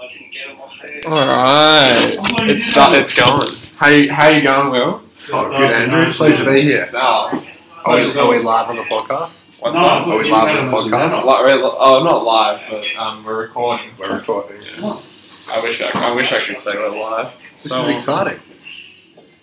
[0.00, 2.16] All right,
[2.48, 3.46] it's start, it's going.
[3.76, 5.02] How you, how you going, Will?
[5.30, 6.10] Oh, good, Andrew.
[6.14, 6.88] Pleasure to be here.
[6.90, 7.44] No.
[7.84, 9.60] Are we, are we live on the podcast?
[9.60, 10.08] What's No, that?
[10.08, 11.24] Are we live on the podcast?
[11.24, 13.90] Li- we're li- oh, not live, but um, we're recording.
[13.98, 14.62] We're recording.
[14.82, 17.32] I wish I, I wish I could say we're live.
[17.52, 18.40] This So is exciting.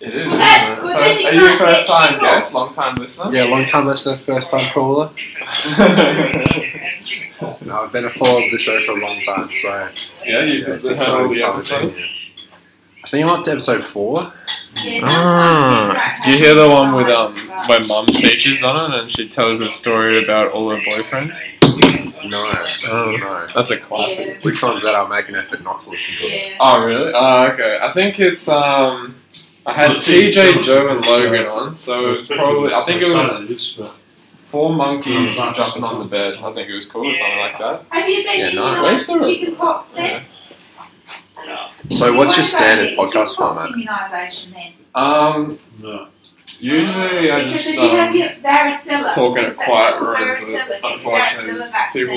[0.00, 0.26] It is.
[0.28, 3.34] Well, that's good First, that are you you a first time guest, long time listener?
[3.34, 5.10] Yeah, long time listener, first time caller.
[7.62, 9.68] No, I've been a follower of the show for a long time, so
[10.26, 12.00] yeah, you've yeah, it's heard all the to finally be episodes.
[12.00, 12.46] here.
[13.04, 14.32] I think I'm up to episode four.
[15.04, 17.32] Ah, do you hear the one with um
[17.68, 21.36] where mum features on it and she tells a story about all her boyfriends?
[22.28, 22.44] No,
[22.90, 23.16] Oh.
[23.16, 23.46] no.
[23.54, 24.42] That's a classic.
[24.42, 24.94] Which one's that?
[24.96, 26.56] I'll make an effort not to listen to it.
[26.60, 27.12] Oh really?
[27.14, 27.78] Oh okay.
[27.80, 29.14] I think it's um
[29.68, 33.02] I had Well, it's- TJ, Joe, and Logan on, so it was probably I think
[33.02, 33.94] it was was.
[34.48, 36.36] four monkeys jumping on the bed.
[36.42, 37.82] I think it was cool or something like that.
[37.90, 38.74] Have you been Yeah, in no.
[38.74, 40.02] your Where's the- chicken pox Yeah.
[40.06, 40.22] then?
[41.90, 43.70] So, what's your standard podcast format?
[43.70, 44.72] Immunisation then.
[44.94, 46.06] Um, No.
[46.58, 50.58] usually I because just if you have um your varicella, talk in a quiet room,
[50.80, 52.14] but unfortunately there's people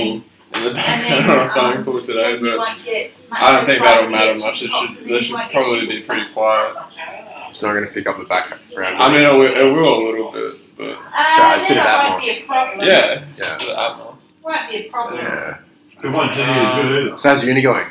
[0.55, 3.65] in the background then, on a phone call today, but won't get much I don't
[3.65, 4.63] think that'll matter much.
[4.63, 6.75] It should and they should probably be pretty quiet.
[7.51, 8.61] It's not going to pick up the background.
[8.97, 11.75] I mean, it will, it will a little bit, but Uh, Sorry, it's a bit
[11.75, 12.37] then of it won't Atmos.
[12.37, 12.87] be a problem.
[12.87, 13.57] yeah, Yeah.
[13.57, 14.15] the Atmos.
[14.41, 15.25] Won't be a problem.
[15.25, 15.57] Yeah.
[16.01, 17.17] It won't do you good either.
[17.17, 17.87] So, how's uni going?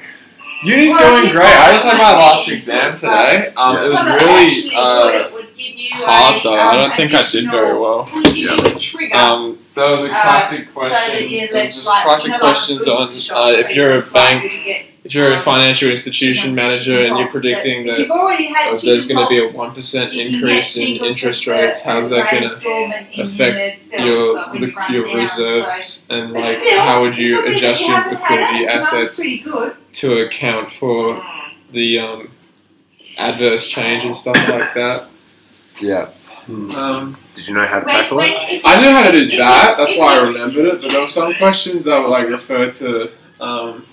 [0.64, 1.44] Uni's Well, going great.
[1.44, 3.52] I just had my last exam today.
[3.56, 6.55] Um, it was really uh, It would give you hard though.
[6.55, 8.08] I um, don't think I did very well.
[8.14, 9.14] would give you a trigger.
[9.14, 11.12] Um, there was a Uh, classic question.
[11.12, 13.91] that you're was just classic you know, like a questions booster on uh, if you're
[13.97, 18.10] a bank, to get if you're a financial institution manager, and you're predicting that you've
[18.10, 22.10] already had uh, there's going to be a one percent increase in interest rates, how's
[22.10, 27.00] that going to affect your so when the, you run your reserves and like how
[27.00, 29.20] would you adjust your liquidity it, and that's assets
[29.92, 31.22] to account for
[31.72, 32.30] the um,
[33.16, 35.08] adverse change and stuff like that.
[35.80, 36.10] Yeah.
[36.48, 38.62] Um, Did you know how to When, tackle when, it?
[38.64, 39.77] I knew how to do that.
[39.78, 40.80] That's why I remembered it.
[40.83, 43.10] But there were some questions that were like refer to
[43.40, 43.84] um,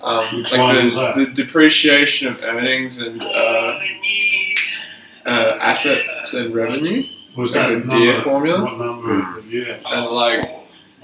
[0.00, 3.78] um, like the, the depreciation of earnings and uh,
[5.26, 7.04] uh, assets and revenue
[7.36, 8.64] Was like that the deer number- formula.
[8.64, 9.44] What number of?
[9.52, 10.50] And like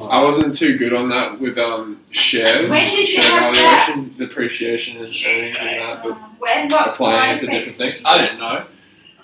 [0.01, 4.97] I wasn't too good on that with um, shares, When did you share valuation, depreciation
[4.99, 8.01] and earnings and that, but when what applying it to different things.
[8.05, 8.65] I didn't know.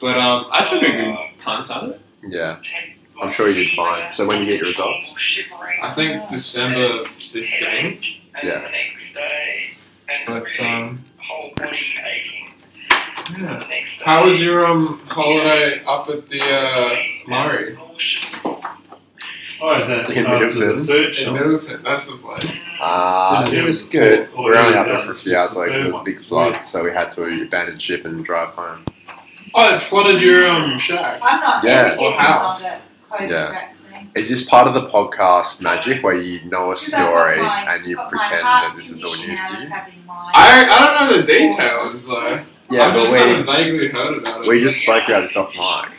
[0.01, 2.01] But um, I took a good punt at it.
[2.27, 2.61] Yeah.
[3.21, 4.13] I'm sure you did fine.
[4.13, 5.13] So, when you get your results?
[5.83, 8.21] I think December 15th.
[8.43, 8.69] Yeah.
[10.27, 11.05] But um,
[13.39, 13.65] yeah.
[14.05, 17.79] How was your um holiday up at the uh, Murray
[19.63, 20.79] I had In Middleton.
[20.81, 21.33] the third in.
[21.33, 21.83] Middleton?
[21.83, 22.63] That's the place.
[22.81, 24.29] Uh, it was good.
[24.37, 25.85] We were only yeah, up there for a few just hours the later.
[25.85, 28.85] There was a big flood, so we had to abandon ship and drive home.
[29.55, 31.21] Oh, it flooded your um shack.
[31.23, 32.83] I'm not Yeah, or getting house.
[33.19, 33.51] Another COVID Yeah.
[33.53, 34.11] vaccine.
[34.15, 37.43] Is this part of the podcast magic where you know a Because I've got story
[37.43, 39.69] my- and you pretend that this is all condition news to you?
[40.35, 42.41] I, I don't know the details though.
[42.71, 44.49] Yeah, I've but just kind of we, vaguely heard about it.
[44.49, 45.93] we just spoke about this off mic.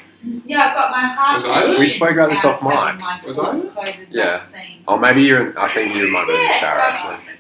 [0.46, 3.28] Yeah, I've got my heart Was I We spoke about this out off mic.
[3.28, 4.40] Was I COVID Yeah.
[4.40, 4.84] vaccine.
[4.88, 5.58] Oh, maybe you're.
[5.60, 7.34] I think you might have been in the shower actually.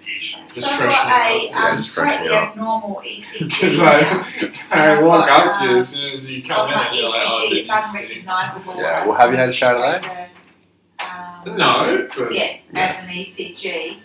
[0.55, 1.21] Just so I've freshening up.
[1.21, 2.49] a Yeah, um, just totally up.
[2.49, 3.79] abnormal ECG Because.
[4.71, 7.09] I, I walk got, up to you as soon as you come in and you're
[7.09, 8.75] like, oh, it's unrecognisable.
[8.77, 9.05] Yeah.
[9.05, 10.27] Well, have you had a as today?
[10.99, 12.79] um, No, but Yeah, Yeah.
[12.79, 13.97] as an ECG.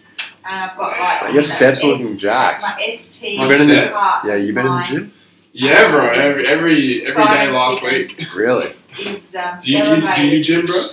[0.45, 1.21] And I've got like.
[1.23, 2.63] Your you know, steps looking jacked.
[2.63, 3.39] My ST.
[3.39, 4.01] My steps?
[4.25, 5.13] Yeah, you been in the gym?
[5.53, 6.09] yeah, bro.
[6.09, 8.21] Every every every day last week.
[8.35, 8.73] Really?
[8.99, 10.87] Is, um, Do you, you do you gym, bro?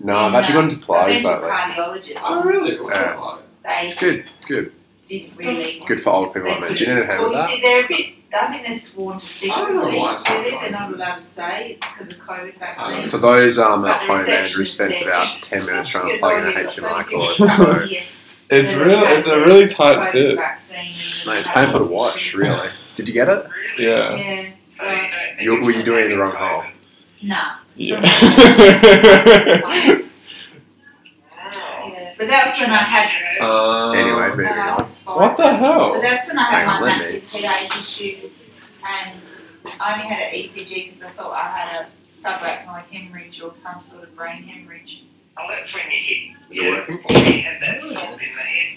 [0.00, 1.48] No, I've actually gone um, to I've Pilates lately.
[1.48, 2.18] cardiologist.
[2.22, 2.80] Oh, really?
[2.80, 3.02] What's Yeah.
[3.04, 3.40] that like?
[3.64, 4.72] They It's good, good,
[5.06, 5.82] didn't really.
[5.86, 6.76] good for old people They like me.
[6.76, 7.50] Do you need a hand well, with you that?
[7.50, 8.06] see, they're a bit.
[8.34, 9.98] I think they're sworn to I don't secrecy.
[9.98, 13.08] why it's Really, not they're not allowed to say it's because of COVID vaccine.
[13.10, 16.44] For those um, at home, Andrew spent said- about 10 minutes trying to plug in
[16.48, 17.24] a already got HDMI cord.
[17.36, 18.02] So, coming here
[18.50, 19.02] It's that real.
[19.04, 20.36] It's a really tight fit.
[20.36, 20.94] vaccine
[21.26, 22.68] mate, it's painful to watch, really.
[22.96, 23.46] Did you get it?
[23.78, 24.14] Yeah.
[24.16, 24.50] Yeah.
[24.76, 25.08] So
[25.42, 26.64] You, were you doing it in the wrong hole?
[27.22, 27.56] nah.
[27.76, 28.00] Yeah.
[32.22, 32.26] Yeah.
[32.26, 33.08] But that was when I had.
[33.40, 33.92] Oh.
[33.92, 34.78] Anyway, moving when I on.
[34.78, 35.16] had five.
[35.16, 35.92] What the hell?
[35.94, 38.30] But that's when I had Hang my on, let me- massive headache issue,
[38.86, 39.20] and
[39.80, 41.86] I only had an ECG because I thought I had a
[42.22, 45.02] subarachnoid hemorrhage or some sort of brain hemorrhage.
[45.38, 46.98] Oh, that's Is it working?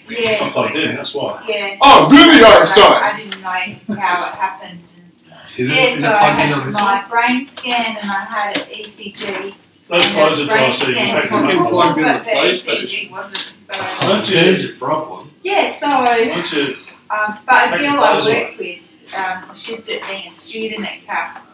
[0.08, 0.38] Yeah.
[0.42, 1.44] I plugged in, that's why.
[1.46, 1.76] Yeah.
[1.82, 2.82] Oh, really, I, Einstein?
[3.02, 4.80] I didn't know how it happened.
[4.96, 7.10] And Is it, yeah, is so it I plugged in had this my one?
[7.10, 9.54] brain scan and I had an ECG.
[9.88, 11.70] Don't and close the it, brain Josh, so you can take fucking it was up.
[11.70, 12.82] plugged in the but the PlayStation.
[12.82, 13.52] ECG wasn't.
[13.62, 15.30] So Don't you, There's your problem.
[15.42, 16.76] yeah, so don't you
[17.10, 18.30] Um, but a Make girl it I closer.
[18.32, 18.80] work with,
[19.14, 21.46] um, she's do- being a student at CAFS.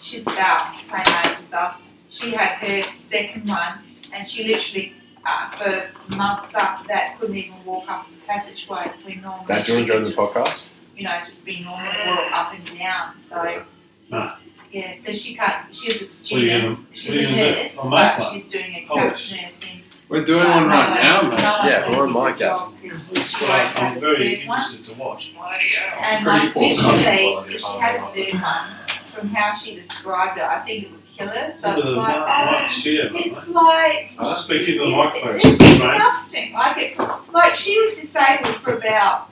[0.00, 1.74] She's about the same age as us.
[2.10, 3.74] She had her second one,
[4.12, 4.94] and she literally,
[5.24, 9.72] uh, for months after that, couldn't even walk up the passageway when normally Dad, do
[9.72, 10.64] you she want to join could the just, podcast?
[10.96, 13.12] You know, just be normal, walk up and down.
[13.22, 13.62] So,
[14.10, 14.32] No.
[14.72, 15.74] Yeah, so she can't.
[15.74, 16.62] She was a What are you student.
[16.76, 17.62] gonna, She's a you gonna do?
[17.62, 19.12] nurse, but make she's doing a College.
[19.12, 19.82] CAFS nursing.
[20.08, 21.38] We're doing Uh, one right now, mate.
[21.38, 22.48] Yeah, gonna we're give on her mic, a yeah.
[22.48, 25.32] job 'cause It's she won't like, have I'm very interested to watch.
[25.36, 28.30] And Pretty like poor literally, quality if she had a quality.
[28.30, 28.68] third one,
[29.14, 31.52] from how she described it, I think it would kill her.
[31.52, 33.26] So it's like, mic- oh, mic's here, mate.
[33.26, 34.34] it's like, Huh?
[34.34, 35.58] Speaking to the it- microphone, it's mate.
[35.58, 36.52] disgusting.
[36.54, 36.98] Like it,
[37.32, 39.28] like she was disabled for about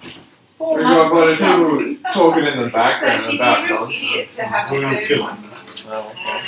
[0.58, 3.30] four We've got a months lot or of people talking in the So background she'd
[3.32, 4.36] be about a real idiot nonsense.
[4.36, 5.36] to have We're a gonna third kill one.
[5.36, 5.50] him.
[5.88, 6.40] Oh, okay.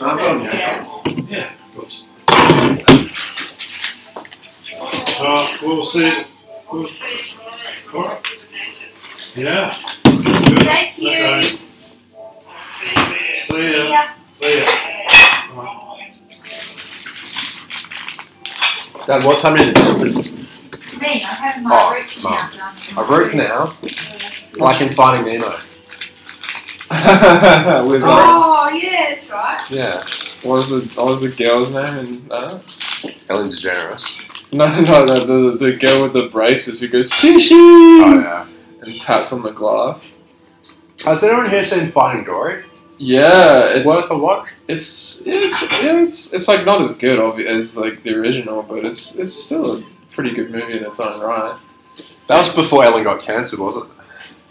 [0.00, 1.02] I'm done, Yeah.
[1.28, 2.04] Yeah, of course.
[5.22, 6.24] Uh, we'll see.
[6.72, 6.86] We'll,
[7.94, 8.26] alright.
[9.34, 9.76] Yeah.
[10.04, 10.62] Good.
[10.62, 11.10] Thank you.
[11.18, 11.40] Okay.
[13.44, 13.82] See ya.
[13.88, 14.14] Yeah.
[14.40, 14.66] See ya.
[15.54, 15.86] Alright.
[19.06, 20.34] Dad, what's happening at the dentist?
[21.00, 22.50] Me, I'm having my Oh, root Mum.
[22.50, 23.04] canal.
[23.04, 23.76] A root canal?
[24.58, 25.46] Like in Finding Nemo.
[27.88, 28.08] With her.
[28.08, 29.70] Oh, yeah, that's right.
[29.70, 30.04] Yeah.
[30.42, 32.32] What was the what was the girl's name in that?
[32.34, 32.58] Uh?
[33.28, 34.26] Ellen DeGeneres.
[34.52, 38.46] No, no, the, the the girl with the braces who goes fishy Oh, yeah.
[38.80, 40.10] and taps on the glass.
[41.04, 42.64] Has anyone here seen Finding Dory?
[42.98, 44.48] Yeah, it's Worth a watch?
[44.66, 48.84] it's it's yeah, it's it's like not as good obvi- as like the original, but
[48.84, 49.84] it's it's still a
[50.20, 51.58] pretty good movie in its own right.
[52.28, 53.90] That was before Ellen got cancelled, wasn't it?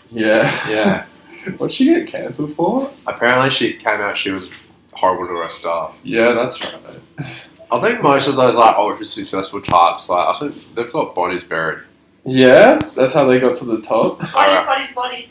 [0.10, 0.70] Yeah.
[0.70, 1.06] Yeah.
[1.58, 2.92] What'd she get cancelled for?
[3.06, 4.50] Apparently she came out she was
[4.94, 5.96] horrible to her staff.
[6.04, 7.30] Yeah, that's right.
[7.72, 11.44] I think most of those like ultra successful types, like I think they've got bodies
[11.44, 11.84] buried.
[12.26, 14.18] Yeah, that's how they got to the top.
[14.18, 14.66] Bodies, Alright.
[14.66, 15.28] bodies, bodies.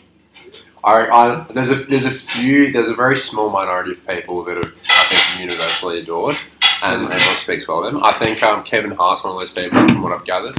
[0.84, 4.56] I, I, there's a there's a few there's a very small minority of people that
[4.56, 6.36] are I think universally adored
[6.82, 8.02] and everyone speaks well of them.
[8.04, 10.58] I think um, Kevin Hart's one of those people from what I've gathered.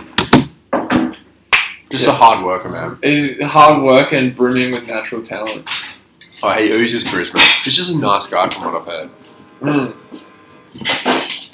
[1.92, 3.00] Just a hard worker, man.
[3.02, 5.68] He's hard work and brimming with natural talent.
[6.44, 7.40] Oh, he oozes charisma.
[7.64, 9.10] He's just a nice guy from what I've heard.
[9.62, 9.96] Mm.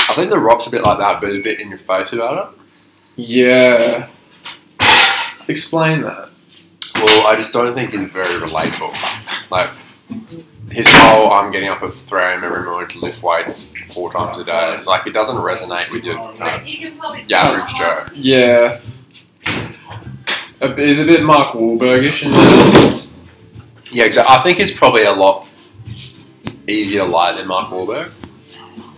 [0.08, 2.54] I think The Rock's a bit like that, but a bit in your face about
[2.54, 2.60] it.
[3.16, 4.10] Yeah.
[5.48, 6.30] Explain that.
[6.96, 8.94] Well, I just don't think he's very relatable.
[9.50, 9.70] Like
[10.76, 12.44] his whole "I'm getting up at 3 a.m.
[12.44, 16.18] every morning to lift weights four times a day," like it doesn't resonate with your
[16.18, 18.06] kind But you of average Joe.
[18.14, 18.82] Yeah.
[20.62, 23.08] A he's a bit Mark Wahlbergish in that.
[23.92, 24.36] Yeah, exactly.
[24.36, 25.48] I think it's probably a lot
[26.68, 28.12] easier to lie than Mark Wahlberg.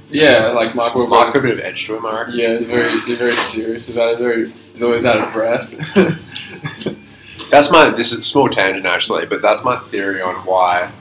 [0.09, 1.33] Yeah, like Mark Mark's Wahlberg.
[1.33, 2.33] got a bit of edge to him, I reckon.
[2.37, 4.19] Yeah, he's very, he's very serious about it.
[4.19, 5.71] Very, he's always out of breath.
[7.49, 7.89] That's my.
[7.89, 10.91] This is a small tangent actually, but that's my theory on why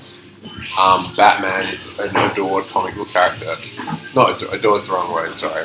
[0.80, 3.54] um, Batman is an adored comic book character.
[4.14, 5.32] Not ado- adored's the wrong word.
[5.34, 5.64] Sorry,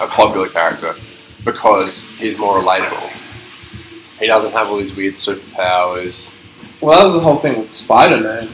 [0.00, 0.94] a popular character
[1.44, 3.10] because he's more relatable.
[4.18, 6.34] He doesn't have all these weird superpowers.
[6.80, 8.48] well, that was the whole thing with Spider Man.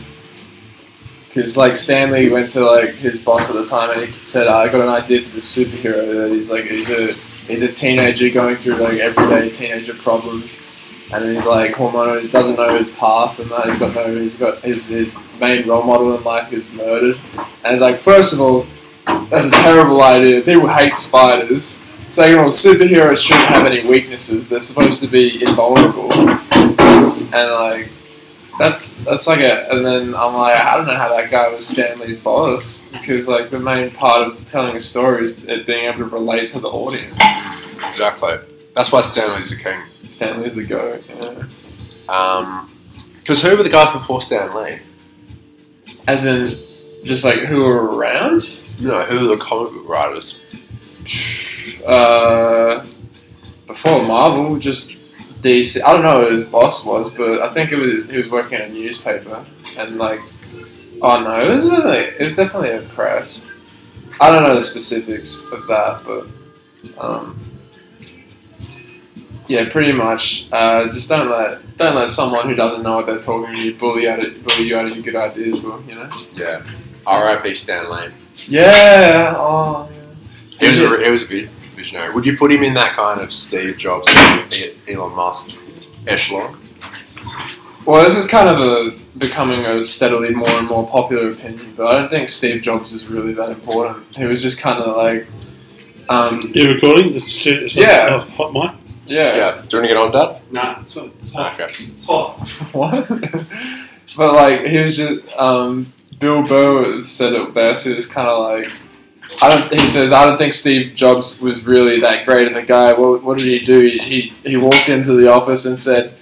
[1.29, 4.47] Because like Stan Lee went to like his boss at the time and he said,
[4.47, 7.15] "I got an idea for this superhero that he's like he's a
[7.49, 10.61] he's a teenager going through like everyday teenager problems."
[11.15, 13.67] And he's like hormonal, he doesn't know his path and that.
[13.67, 17.17] He's got no, he's got his, his main role model in life is murdered.
[17.37, 18.67] And he's like, first of all,
[19.29, 20.41] that's a terrible idea.
[20.43, 21.83] People hate spiders.
[22.09, 24.49] Second of all, superheroes shouldn't have any weaknesses.
[24.49, 26.13] They're supposed to be invulnerable.
[26.13, 27.89] And like,
[28.59, 29.71] that's that's like a.
[29.73, 33.29] And then I'm like, I don't know how that guy was Stan Lee's boss because
[33.29, 36.61] like the main part of telling a story is it being able to relate to
[36.61, 37.17] the audience.
[37.85, 38.39] Exactly.
[38.75, 39.81] That's why Stan Lee's the king.
[40.05, 41.05] Stan Lee's the goat.
[41.09, 41.45] Yeah.
[42.09, 42.71] Um,
[43.21, 44.79] because who were the guys before Stan Lee?
[46.07, 46.59] As in,
[47.05, 48.49] just like who were around.
[48.79, 50.41] No, who were the comic book writers?
[51.87, 52.87] Uh,
[53.67, 54.91] before Marvel, just
[55.41, 55.83] DC.
[55.83, 58.59] I don't know who his boss was, but I think it was he was working
[58.59, 59.45] at a newspaper,
[59.77, 60.21] and like,
[61.03, 63.49] oh no, it was really, it was definitely a press.
[64.21, 66.27] I don't know the specifics of that, but
[66.99, 67.39] um,
[69.49, 70.47] yeah, pretty much.
[70.53, 73.75] Uh, just don't let don't let someone who doesn't know what they're talking to you
[73.75, 76.09] bully out of, bully you out of your good ideas, well, you know.
[76.35, 76.63] Yeah.
[77.07, 77.55] R.I.P.
[77.55, 78.09] Stan Lee.
[78.49, 79.35] Yeah.
[79.37, 79.89] Oh.
[80.59, 80.95] He was, Yeah.
[80.95, 82.15] a, he was a vi- visionary.
[82.15, 84.09] Would you put him in that kind of Steve Jobs,
[84.89, 85.61] Elon Musk
[86.07, 86.59] echelon?
[87.85, 91.87] Well, this is kind of a becoming a steadily more and more popular opinion, but
[91.89, 94.07] I don't think Steve Jobs is really that important.
[94.17, 95.27] He was just kind of like,
[96.09, 97.13] um, You recording?
[97.13, 98.21] This is it's a- Yeah.
[98.21, 98.71] hot mic.
[99.07, 99.37] Yeah.
[99.37, 99.63] Yeah.
[99.69, 100.43] Do you want to get on, Dad?
[100.51, 101.55] Nah, it's, it's hot.
[101.55, 101.65] Okay.
[101.65, 102.49] It's hot.
[102.73, 103.09] what?
[104.17, 107.87] but like he was just um, Bill Burr said it best.
[107.87, 108.73] It was kind of like
[109.43, 109.81] I don't.
[109.81, 112.93] He says I don't think Steve Jobs was really that great of a guy.
[112.93, 113.81] What, what did he do?
[113.81, 116.15] He, he he walked into the office and said.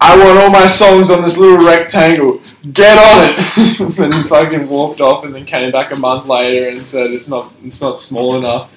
[0.00, 2.42] I want all my songs on this little rectangle.
[2.72, 3.98] Get on it.
[3.98, 7.28] and he fucking walked off, and then came back a month later and said it's
[7.28, 8.70] not it's not small enough,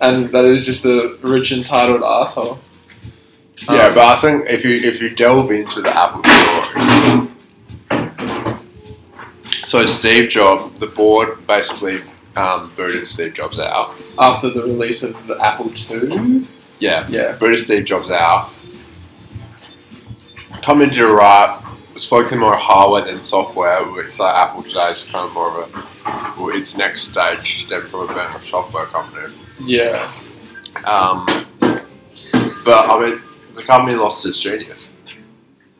[0.00, 2.60] and that is just a rich entitled asshole.
[3.68, 7.28] Yeah, Um, but I think if you if you delve into the Apple story,
[9.64, 12.02] so Steve Jobs, the board basically
[12.36, 13.94] um, booted Steve Jobs out.
[14.18, 16.46] after the release of the Apple II.
[16.78, 17.32] Yeah, Yeah.
[17.36, 18.50] booted Steve Jobs out.
[20.62, 21.60] Come into the right,
[21.94, 25.62] was focusing more on hardware than software, which like Apple today is kind of more
[25.64, 29.34] of a well, its next stage stemmed from a software company.
[29.64, 30.10] Yeah.
[30.86, 31.26] Um,
[32.64, 33.20] but I mean,
[33.60, 34.90] the company lost its genius,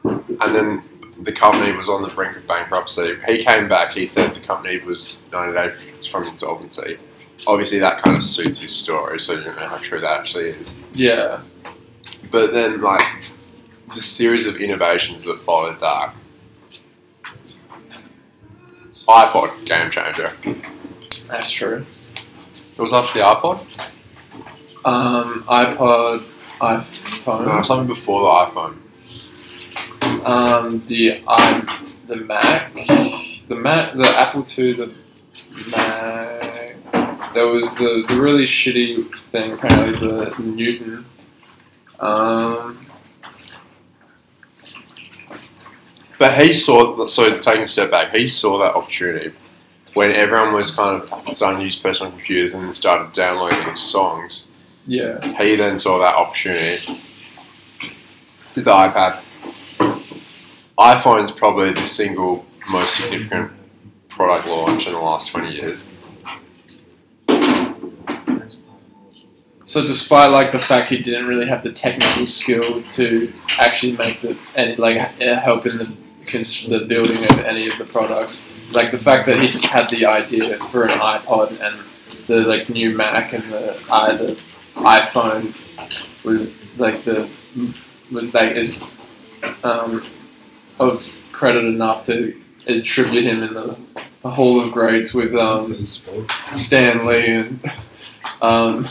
[0.04, 0.82] and then
[1.22, 3.16] the company was on the brink of bankruptcy.
[3.26, 3.92] He came back.
[3.92, 6.98] He said the company was 90 days from insolvency.
[7.46, 10.50] Obviously, that kind of suits his story, so you don't know how true that actually
[10.50, 10.78] is.
[10.92, 11.40] Yeah.
[12.30, 13.06] But then, like
[13.94, 16.14] the series of innovations that followed that.
[19.08, 20.32] iPod game changer.
[21.28, 21.84] That's true.
[22.76, 23.60] It was after the iPod.
[24.84, 26.22] Um, iPod,
[26.60, 26.84] No,
[27.24, 28.76] iPhone, something before the iPhone.
[30.26, 34.94] um, the i the Mac, the Mac, the Apple II, the
[35.70, 36.76] Mac.
[37.34, 41.06] There was the, the really shitty thing, apparently the Newton.
[42.00, 42.86] Um,
[46.18, 49.32] But he saw, so taking a step back, he saw that opportunity
[49.94, 54.48] when everyone was kind of starting to use personal computers and started downloading songs.
[54.86, 55.18] yeah.
[55.42, 57.00] He then saw that opportunity.
[58.54, 59.20] The iPad.
[60.78, 63.52] iPhone's probably the single most significant
[64.08, 65.84] product launch in the last 20 years.
[69.64, 74.20] So despite like the fact he didn't really have the technical skill to actually make
[74.20, 75.92] the any like uh, help in the
[76.68, 80.06] the building of any of the products, like the fact that he just had the
[80.06, 81.76] idea for an iPod and
[82.26, 84.38] the like new Mac and the i the
[84.74, 85.54] iPhone
[86.24, 87.28] was like the
[88.10, 88.82] like is
[89.64, 90.02] um,
[90.78, 93.76] of credit enough to attribute him in the,
[94.22, 97.72] the Hall of Greats with um, Stan Lee and.
[98.42, 98.86] Um,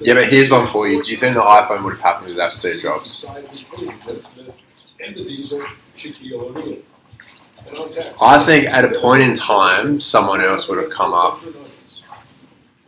[0.00, 1.02] Yeah, but here's one for you.
[1.02, 3.24] Do you think the iPhone would have happened without Steve Jobs?
[8.20, 11.40] I think at a point in time, someone else would have come up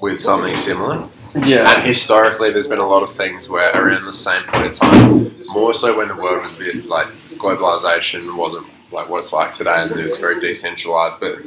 [0.00, 1.08] with something similar.
[1.42, 4.74] Yeah, And historically, there's been a lot of things where around the same point in
[4.74, 9.32] time, more so when the world was a bit like globalization wasn't like what it's
[9.32, 11.18] like today, and it was very decentralized.
[11.20, 11.38] But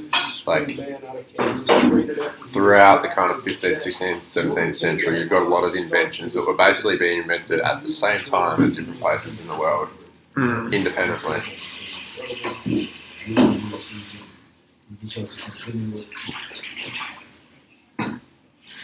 [0.45, 5.19] like Man out of Kansas, rated after- throughout the kind of 15th, 16th, 17th century,
[5.19, 8.63] you've got a lot of inventions that were basically being invented at the same time
[8.63, 9.89] at different places in the world,
[10.35, 10.71] Mm.
[10.73, 11.41] independently.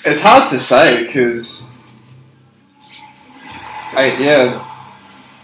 [0.06, 1.70] It's hard to say because,
[3.94, 4.70] I yeah,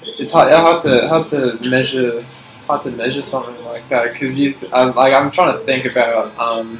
[0.04, 2.26] it's hard, hard to hard to measure
[2.68, 5.86] hard to measure something like that because you th- I'm, like I'm trying to think
[5.86, 6.78] about um,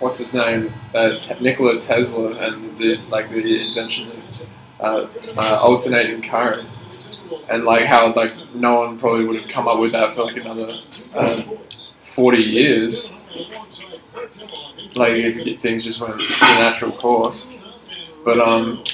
[0.00, 4.42] what's his name uh, Te- Nikola Tesla and the like the invention of
[4.80, 5.06] uh,
[5.36, 6.68] uh, alternating current
[7.48, 10.36] and like how like no one probably would have come up with that for like
[10.36, 10.68] another
[11.14, 11.42] uh,
[12.02, 13.14] forty years
[14.94, 17.52] like if, things just went the natural course.
[18.24, 18.84] But um,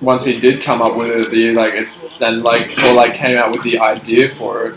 [0.00, 3.36] once he did come up with it, the like it then like or like came
[3.38, 4.74] out with the idea for it,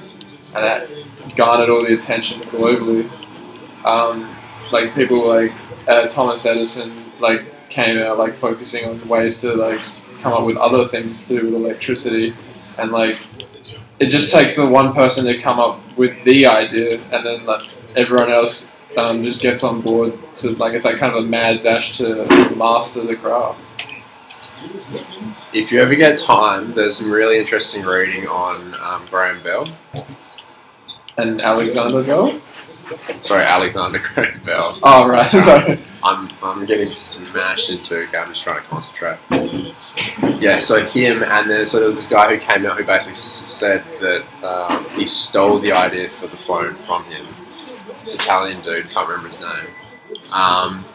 [0.55, 0.89] and that
[1.35, 3.09] garnered all the attention globally.
[3.85, 4.35] Um,
[4.71, 5.51] like people like
[5.87, 9.79] uh, Thomas Edison like came out like focusing on ways to like
[10.21, 12.33] come up with other things to do with electricity,
[12.77, 13.19] and like
[13.99, 17.61] it just takes the one person to come up with the idea, and then like
[17.95, 21.61] everyone else um, just gets on board to like it's like kind of a mad
[21.61, 22.25] dash to
[22.55, 23.61] master the craft.
[25.53, 29.67] If you ever get time, there's some really interesting reading on um, Graham Bell.
[31.17, 32.39] And Alexander Bell?
[33.21, 34.79] Sorry, Alexander Graham Bell.
[34.83, 35.79] Oh right, sorry.
[36.03, 38.03] I'm, I'm getting smashed into.
[38.03, 39.17] Okay, I'm just trying to concentrate.
[40.41, 43.15] Yeah, so him and then so there was this guy who came out who basically
[43.15, 47.25] said that um, he stole the idea for the phone from him.
[48.05, 50.31] This Italian dude, can't remember his name.
[50.31, 50.85] Um,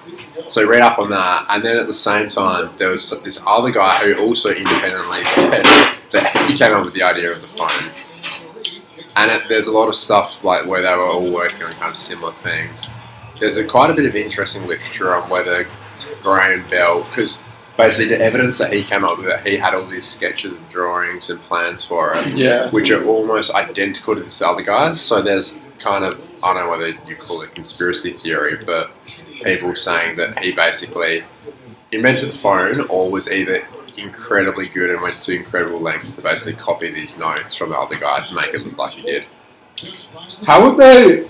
[0.48, 3.70] so read up on that, and then at the same time, there was this other
[3.72, 5.64] guy who also independently said
[6.12, 7.90] that he came up with the idea of the phone.
[9.16, 11.90] And it, there's a lot of stuff like where they were all working on kind
[11.90, 12.88] of similar things.
[13.40, 15.66] There's a, quite a bit of interesting literature on whether
[16.22, 17.42] Graham Bell, because
[17.76, 20.68] basically the evidence that he came up with, that he had all these sketches and
[20.70, 22.70] drawings and plans for it, Yeah.
[22.70, 25.00] which are almost identical to this other guy's.
[25.00, 28.90] So there's kind of I don't know whether you call it conspiracy theory, but
[29.44, 31.24] people saying that he basically
[31.92, 33.66] invented the phone or was either
[33.98, 37.96] incredibly good and went to incredible lengths to basically copy these notes from the other
[37.96, 39.26] guy to make it look like he did.
[40.46, 41.28] How would they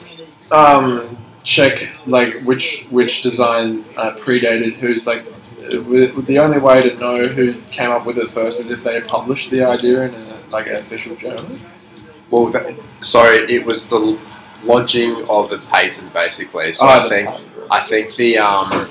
[0.50, 5.24] um, check like which which design uh, predated who's like?
[5.60, 9.50] The only way to know who came up with it first is if they published
[9.50, 11.46] the idea in a, like an official journal.
[12.30, 14.18] Well, that, so it was the
[14.64, 16.72] lodging of the patent basically.
[16.72, 17.46] So Oh, I think patent.
[17.70, 18.88] I think the um,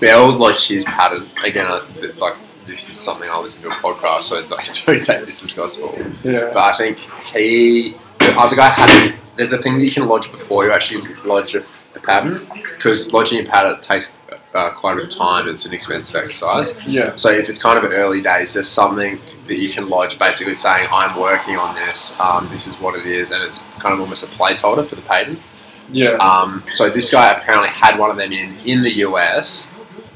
[0.00, 1.66] Bell lodged his patent again.
[1.66, 1.82] I,
[2.18, 2.36] like
[2.66, 5.94] this is something I listen to a podcast, so I don't take this as gospel.
[6.22, 6.50] Yeah.
[6.54, 6.98] But I think
[7.32, 9.14] he, the other guy had.
[9.36, 11.64] There's a thing that you can lodge before you actually lodge a,
[11.94, 14.12] a patent, because lodging a patent takes
[14.54, 15.48] uh, quite a bit of time.
[15.48, 16.74] It's an expensive exercise.
[16.86, 17.14] Yeah.
[17.16, 20.88] So if it's kind of early days, there's something that you can lodge, basically saying
[20.90, 22.18] I'm working on this.
[22.18, 25.02] Um, this is what it is, and it's kind of almost a placeholder for the
[25.02, 25.38] patent.
[25.92, 26.14] Yeah.
[26.14, 29.72] Um, so this guy apparently had one of them in in the US,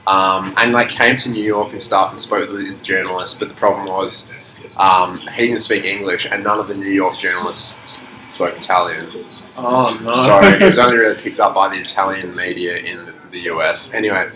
[0.06, 3.38] um, and like came to New York and stuff and spoke with his journalists.
[3.38, 4.28] But the problem was
[4.76, 9.08] um, he didn't speak English, and none of the New York journalists spoke Italian.
[9.56, 10.12] Oh no.
[10.12, 13.92] So it was only really picked up by the Italian media in the, the US.
[13.92, 14.30] Anyway,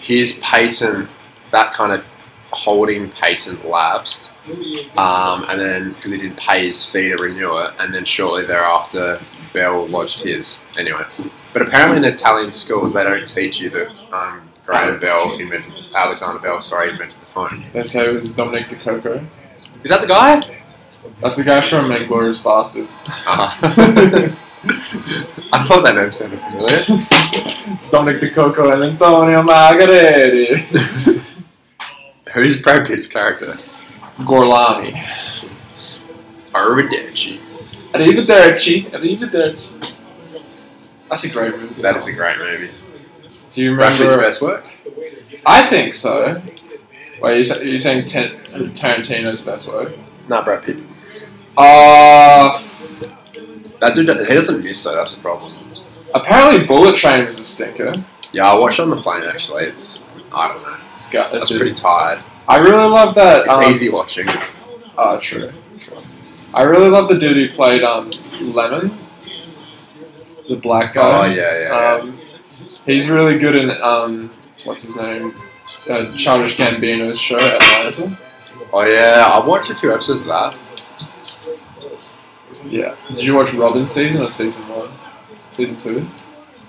[0.00, 1.08] his patent,
[1.50, 2.04] that kind of
[2.50, 4.30] holding patent lapsed.
[4.98, 8.44] Um, and then, because he didn't pay his fee to renew it, and then shortly
[8.44, 9.18] thereafter,
[9.54, 10.60] Bell lodged his.
[10.78, 11.02] Anyway,
[11.52, 16.40] but apparently in Italian schools, they don't teach you that um, Graham Bell invented, Alexander
[16.40, 17.64] Bell, sorry, invented the phone.
[17.72, 19.26] That's say it was Dominick Decocco.
[19.82, 20.42] Is that the guy?
[21.20, 22.98] That's the guy from Inglourious Basterds.
[23.26, 24.34] Uh,
[24.66, 26.78] I thought that name sounded familiar.
[27.90, 31.22] Dominick Decocco and Antonio Margheriti.
[32.32, 33.58] Who's Brad Pitt's character?
[34.20, 34.92] Gorlomi.
[36.52, 37.40] Arrivederci.
[37.92, 38.90] Arrivederci.
[38.90, 40.00] Arrivederci.
[41.08, 41.82] That's a great movie.
[41.82, 42.70] That is a great movie.
[43.50, 44.64] Do you remember Brad Pitt's best work?
[45.46, 46.40] I think so.
[47.20, 49.92] Wait, you you're saying Tarantino's best work?
[50.28, 50.78] Not Brad Pitt.
[51.56, 52.58] Uh,
[53.84, 54.94] That dude, he doesn't miss though.
[54.94, 55.52] That's the problem.
[56.14, 57.92] apparently Bullet Train was a stinker.
[58.32, 59.64] Yeah, I watched it on the plane actually.
[59.64, 60.76] It's I don't know.
[60.94, 62.20] It's got, was pretty tired.
[62.48, 63.40] I really love that.
[63.46, 64.26] It's um, easy watching.
[64.96, 65.50] Oh, true.
[65.78, 65.96] true.
[66.54, 68.96] I really love the dude who played um, Lemon,
[70.48, 71.34] the black Oh guy.
[71.34, 71.68] yeah, yeah.
[71.68, 72.00] yeah.
[72.02, 72.20] Um,
[72.86, 74.32] he's really good in um,
[74.64, 75.34] what's his name,
[75.90, 78.18] uh, Childish Gambino's show Atlanta.
[78.72, 80.56] oh yeah, I watched a few episodes of that.
[82.66, 82.96] Yeah.
[83.08, 84.90] Did you watch Robbin' Season or season one?
[85.50, 86.06] Season two.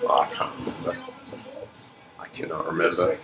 [0.04, 0.98] Oh, I can't remember.
[2.20, 3.18] I cannot remember.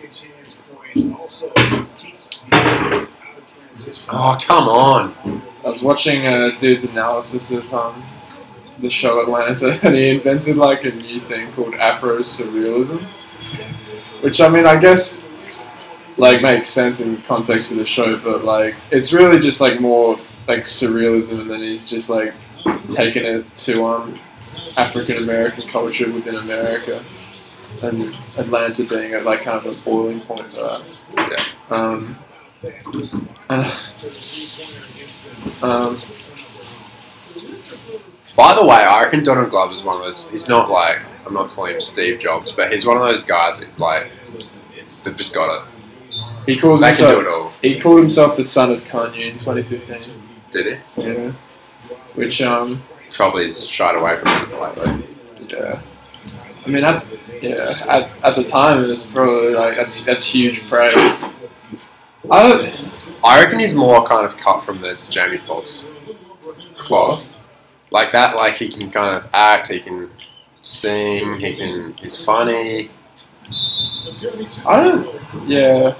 [4.10, 5.42] Oh come on!
[5.64, 8.04] I was watching a dude's analysis of um,
[8.80, 13.02] the show Atlanta, and he invented like a new thing called Afro Surrealism,
[14.22, 15.24] which I mean, I guess
[16.18, 19.80] like makes sense in the context of the show, but like it's really just like
[19.80, 22.34] more like surrealism, and then he's just like
[22.90, 24.20] taking it to um
[24.78, 27.04] African American culture within America,
[27.84, 31.02] and Atlanta being at like kind of a boiling point for that.
[31.16, 31.46] Yeah.
[31.70, 32.18] Um,
[33.50, 33.66] and,
[35.64, 36.00] um,
[38.36, 40.28] By the way, I reckon Donald Glover's one of those.
[40.30, 43.60] He's not like I'm not calling him Steve Jobs, but he's one of those guys
[43.62, 44.08] that like
[45.04, 45.68] they've just got it.
[46.46, 50.14] he calls They himself he called himself the son of Kanye in 2015.
[50.52, 51.02] Did he?
[51.02, 51.32] Yeah,
[52.16, 52.82] which um
[53.14, 55.06] Probably shied away from it lately.
[55.48, 55.82] yeah,
[56.66, 57.06] I mean at,
[57.42, 61.24] yeah at, at the time it was probably like that's that's huge praise.
[62.30, 62.92] I don't
[63.24, 65.90] I reckon he's more kind of cut from the Jamie Foxx
[66.78, 67.38] cloth.
[67.92, 70.10] Like that, like he can kind of act, he can
[70.64, 72.90] sing, he can he's funny.
[74.66, 75.96] I don't yeah.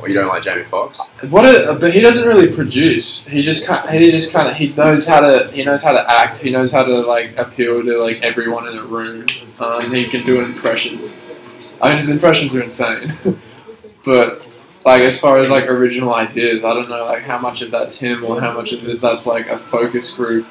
[0.00, 1.00] Or you don't like Jamie Foxx?
[1.28, 3.26] What a, but he doesn't really produce.
[3.26, 6.10] He just kind he just kind of he knows how to he knows how to
[6.10, 6.38] act.
[6.38, 9.26] He knows how to like appeal to like everyone in the room.
[9.58, 11.32] Um, he can do impressions.
[11.80, 13.12] I mean, his impressions are insane.
[14.04, 14.42] but
[14.84, 17.98] like as far as like original ideas, I don't know like how much of that's
[17.98, 20.46] him or how much of it that's like a focus group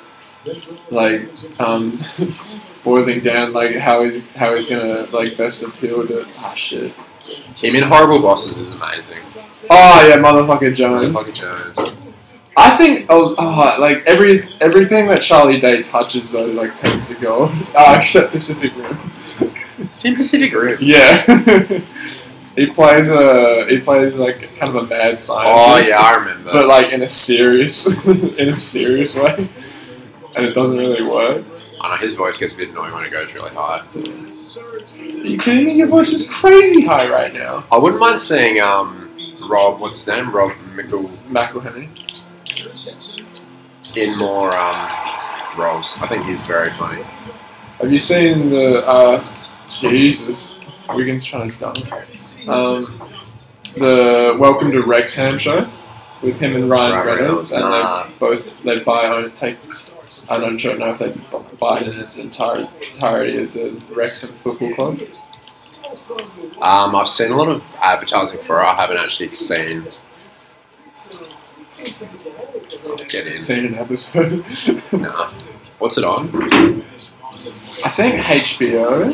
[0.89, 1.97] like um,
[2.83, 6.93] boiling down like how he's how he's gonna like best appeal to ah shit.
[7.25, 9.19] Him in Horrible Bosses is amazing.
[9.69, 11.15] Oh yeah, motherfucker Jones.
[11.15, 11.95] Motherfucker Jones.
[12.55, 17.15] I think oh, oh like every everything that Charlie Day touches though like tends to
[17.15, 17.45] go.
[17.73, 18.97] Uh, except Pacific Rim.
[19.79, 20.77] It's in Pacific Rim.
[20.81, 21.21] Yeah.
[22.55, 25.91] he plays a he plays like kind of a mad scientist.
[25.91, 26.51] Oh yeah, I remember.
[26.51, 29.47] But like in a serious in a serious way.
[30.35, 31.45] And it doesn't really work.
[31.79, 33.83] I know his voice gets a bit annoying when it goes really high.
[34.55, 35.73] Are you kidding me?
[35.73, 37.63] Your voice is crazy high right now.
[37.71, 39.09] I wouldn't mind seeing um
[39.49, 40.31] Rob, what's his name?
[40.31, 41.89] Rob Mickle McElhenney.
[43.95, 44.91] in more um
[45.57, 45.95] roles.
[45.99, 47.01] I think he's very funny.
[47.79, 49.25] Have you seen the uh
[49.67, 51.91] Jesus Wiggins trying to dunk.
[52.47, 52.83] Um
[53.75, 55.67] the Welcome to Wrexham show
[56.23, 58.05] with him and Ryan Reynolds, and Nah.
[58.07, 59.57] they both they buy own take.
[60.29, 61.13] I don't don't know if they
[61.59, 64.99] buy it in its entire entirety of the Wrexham Football Club.
[66.61, 68.65] Um, I've seen a lot of advertising for it.
[68.65, 69.85] I haven't actually seen.
[73.09, 73.39] Get in.
[73.39, 74.45] Seen an episode.
[74.93, 75.31] Nah.
[75.79, 76.29] What's it on?
[77.83, 79.13] I think HBO.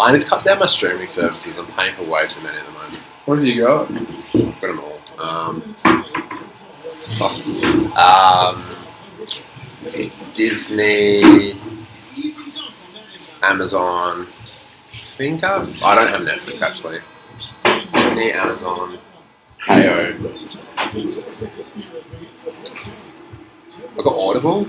[0.00, 1.58] I need to cut down my streaming services.
[1.58, 3.02] I'm paying for way too many at the moment.
[3.24, 3.88] What have you got?
[3.88, 4.98] I've got them all.
[5.20, 5.62] Um,
[7.96, 8.60] um,
[10.34, 11.54] Disney,
[13.42, 14.26] Amazon.
[14.26, 16.98] I think I've, I don't have Netflix actually.
[17.92, 18.98] Disney, Amazon,
[19.60, 20.18] Kayo.
[23.92, 24.66] I got Audible.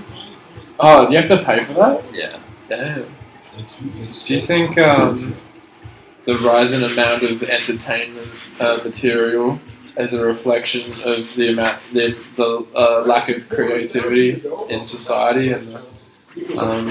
[0.78, 2.04] Oh, do you have to pay for that?
[2.14, 2.38] Yeah.
[2.68, 3.02] Damn.
[3.56, 5.34] Do you think um,
[6.24, 8.28] the rising amount of entertainment
[8.60, 9.58] uh, material
[9.96, 15.68] as a reflection of the amount, the, the uh, lack of creativity in society and
[15.68, 15.82] the,
[16.58, 16.86] um,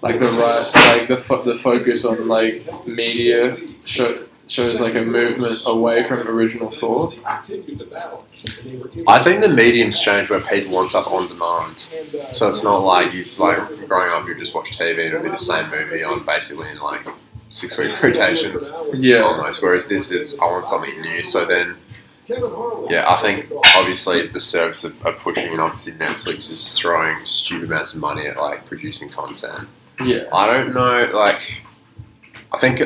[0.00, 5.02] like the rise, like the fo- the focus on like media show, shows like a
[5.02, 7.14] movement away from original thought?
[7.26, 11.76] I think the medium's changed where people want stuff on demand.
[12.32, 15.28] So it's not like you like growing up you just watch TV and it'll be
[15.28, 17.06] the same movie on basically in like
[17.54, 19.22] six week rotations Yeah.
[19.22, 19.62] almost.
[19.62, 21.22] Whereas this is I want something new.
[21.24, 21.76] So then
[22.90, 27.70] yeah, I think obviously the service that are pushing and obviously Netflix is throwing stupid
[27.70, 29.68] amounts of money at like producing content.
[30.04, 30.24] Yeah.
[30.32, 31.62] I don't know, like
[32.52, 32.80] I think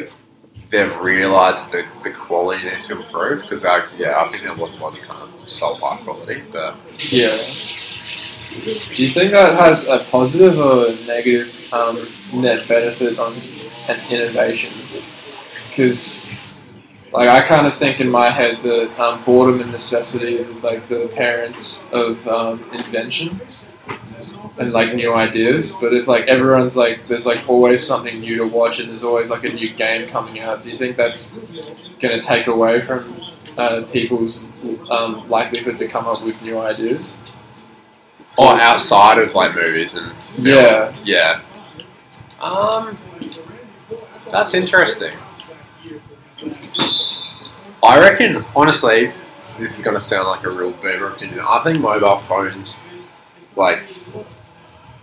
[0.70, 3.62] they've realised that the quality needs to improve because
[3.98, 6.74] yeah, I think there was a lot of kind of salt high quality, but
[7.10, 7.28] Yeah.
[8.90, 11.96] Do you think that has a positive or negative um,
[12.34, 13.32] net benefit on
[13.88, 14.72] an innovation?
[15.68, 16.24] Because,
[17.12, 20.86] like, I kind of think in my head that um, boredom and necessity is like
[20.88, 23.40] the parents of um, invention
[24.58, 25.72] and like new ideas.
[25.80, 29.30] But if like everyone's like, there's like always something new to watch and there's always
[29.30, 30.62] like a new game coming out.
[30.62, 31.34] Do you think that's
[32.00, 33.20] going to take away from
[33.56, 34.48] uh, people's
[34.90, 37.16] um, likelihood to come up with new ideas?
[38.38, 40.46] or outside of like movies and film.
[40.46, 40.96] Yeah.
[41.04, 41.40] yeah.
[42.40, 42.96] Um,
[44.30, 45.12] that's interesting.
[47.82, 49.12] I reckon, honestly,
[49.58, 51.40] this is going to sound like a real boomer opinion.
[51.40, 52.80] I think mobile phones,
[53.56, 53.80] like,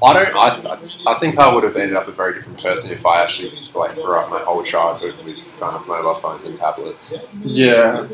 [0.03, 0.35] I don't.
[0.35, 3.57] I, I think I would have ended up a very different person if I actually
[3.73, 7.13] like grew up my whole childhood with kind of mobile phones and tablets.
[7.41, 8.07] Yeah.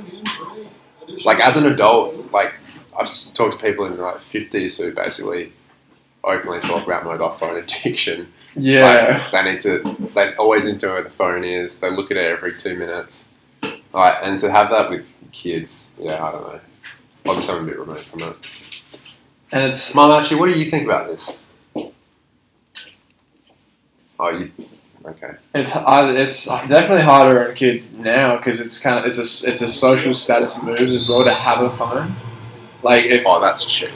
[1.25, 2.53] Like as an adult, like
[2.97, 5.53] I've talked to people in their like fifties who basically
[6.23, 8.31] openly talk about mobile phone addiction.
[8.55, 9.21] Yeah.
[9.31, 10.09] Like, they need to.
[10.13, 11.79] They always know where the phone is.
[11.79, 13.29] They look at it every two minutes.
[13.93, 16.59] Like, and to have that with kids, yeah, I don't know.
[17.27, 18.35] Obviously, I'm a bit remote from it.
[19.51, 21.43] And it's Mum, actually, what do you think about this?
[24.19, 24.51] Oh, you.
[25.03, 25.31] Okay.
[25.55, 29.67] it's it's definitely harder on kids now because it's kind of it's a it's a
[29.67, 32.15] social status move as well to have a phone.
[32.83, 33.89] Like if Oh, that's cheap.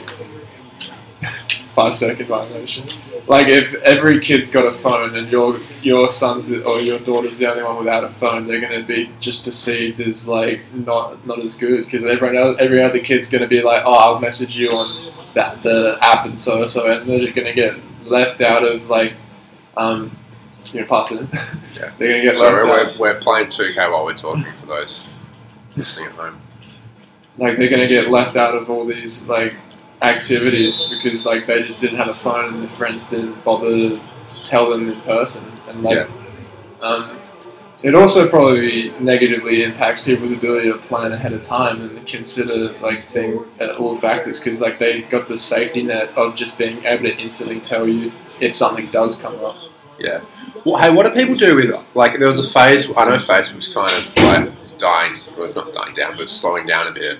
[1.64, 2.84] five second violation.
[3.28, 7.38] Like if every kid's got a phone and your your son's the, or your daughter's
[7.38, 11.40] the only one without a phone, they're gonna be just perceived as like not not
[11.40, 14.70] as good because everyone else, every other kid's gonna be like, oh, I'll message you
[14.70, 19.14] on that the app and so so, and they're gonna get left out of like,
[19.76, 20.16] um,
[20.66, 21.26] you know, pass it.
[21.76, 21.92] Yeah.
[21.98, 25.06] they're gonna get Sorry, left we're, we're playing 2K while we're talking for those
[25.76, 26.40] listening at home.
[27.36, 29.54] like they're gonna get left out of all these like
[30.02, 34.00] activities because like they just didn't have a phone and their friends didn't bother to
[34.44, 36.08] tell them in person and like
[36.82, 37.18] um
[37.82, 42.98] it also probably negatively impacts people's ability to plan ahead of time and consider like
[42.98, 47.04] thing uh, all factors because like they've got the safety net of just being able
[47.04, 49.56] to instantly tell you if something does come up.
[49.98, 50.22] Yeah.
[50.64, 52.18] Well, hey, what do people do with like?
[52.18, 52.90] There was a phase.
[52.96, 55.14] I know Facebook's kind of like dying.
[55.36, 57.18] Well, it's not dying down, but slowing down a bit.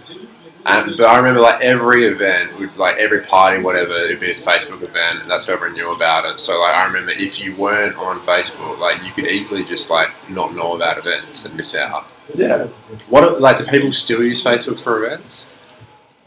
[0.68, 4.82] And but I remember like every event, like every party, whatever, it'd be a Facebook
[4.82, 6.40] event, and that's how everyone knew about it.
[6.40, 10.10] So like I remember if you weren't on Facebook, like you could easily just like
[10.28, 12.06] not know about events and miss out.
[12.34, 12.64] Yeah.
[13.08, 15.46] What like do people still use Facebook for events?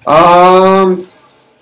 [0.08, 1.10] Um,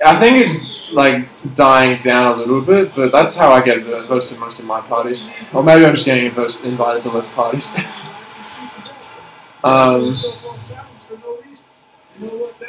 [0.05, 4.07] I think it's like dying down a little bit, but that's how I get invited
[4.07, 5.31] to most of my parties.
[5.51, 7.75] Or maybe I'm just getting invited to less parties.
[9.63, 10.15] um,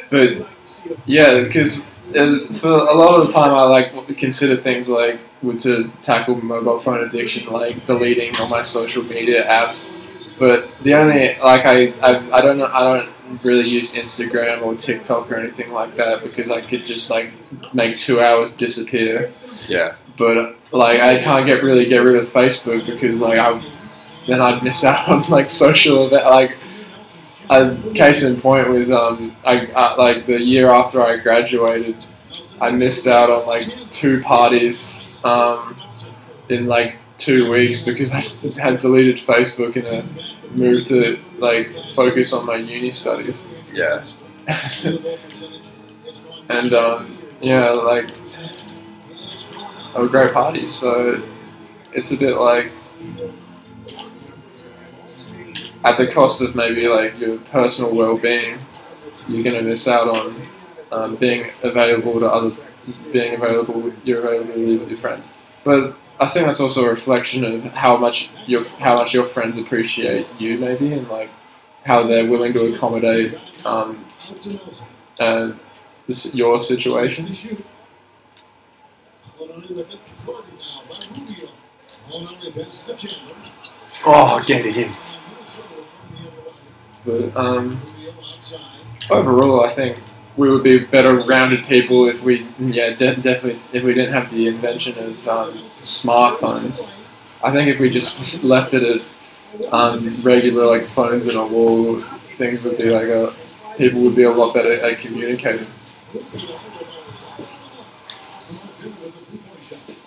[0.09, 0.47] but
[1.05, 5.91] yeah, because for a lot of the time I like consider things like would to
[6.01, 9.95] tackle mobile phone addiction, like deleting all my social media apps.
[10.39, 13.09] But the only like I I, I don't know I don't
[13.43, 17.31] really use Instagram or TikTok or anything like that because I could just like
[17.73, 19.29] make two hours disappear.
[19.67, 19.95] Yeah.
[20.17, 23.63] But like I can't get really get rid of Facebook because like I
[24.27, 26.57] then I'd miss out on like social event like.
[27.49, 32.05] A case in point was um I, I like the year after I graduated,
[32.61, 35.75] I missed out on like two parties um
[36.49, 38.21] in like two weeks because I
[38.61, 40.03] had deleted Facebook and uh,
[40.51, 43.51] moved to like focus on my uni studies.
[43.71, 44.03] Yeah.
[46.49, 48.09] and um, yeah, like
[49.93, 50.73] they were great parties.
[50.73, 51.21] So
[51.93, 52.71] it's a bit like
[55.83, 58.59] at the cost of maybe like your personal well-being,
[59.27, 60.41] you're gonna miss out on
[60.91, 62.55] um, being available to other,
[63.11, 65.33] being available, your availability with your friends.
[65.63, 69.57] But I think that's also a reflection of how much your how much your friends
[69.57, 71.29] appreciate you, maybe, and like
[71.85, 74.05] how they're willing to accommodate um,
[75.19, 75.51] uh,
[76.07, 77.29] this, your situation.
[84.05, 84.91] Oh, get it in.
[87.09, 87.81] But um,
[89.09, 89.97] overall, I think
[90.37, 94.29] we would be better rounded people if we, yeah, de- definitely, if we didn't have
[94.31, 96.87] the invention of um, smartphones.
[97.43, 101.99] I think if we just left it at um, regular like phones in a wall,
[102.37, 103.33] things would be like a,
[103.75, 105.65] people would be a lot better at communicating.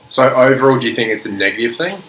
[0.08, 2.00] So overall, do you think it's a negative thing?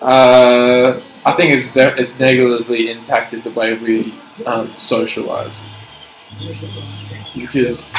[0.00, 4.14] Uh, I think it's de- it's negatively impacted the way we
[4.46, 5.64] um, socialize.
[7.36, 7.92] Because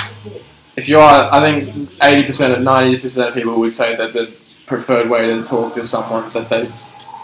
[0.76, 4.14] if you are, I think eighty percent, or ninety percent of people would say that
[4.14, 4.34] the
[4.66, 6.64] preferred way to talk to someone that they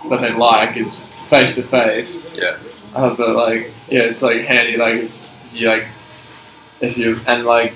[0.10, 2.24] that they like is face to face.
[2.36, 2.58] Yeah.
[2.94, 4.78] Uh, but like, yeah, it's like handy.
[4.78, 5.12] Like,
[5.54, 5.88] you like,
[6.82, 7.74] if you and like,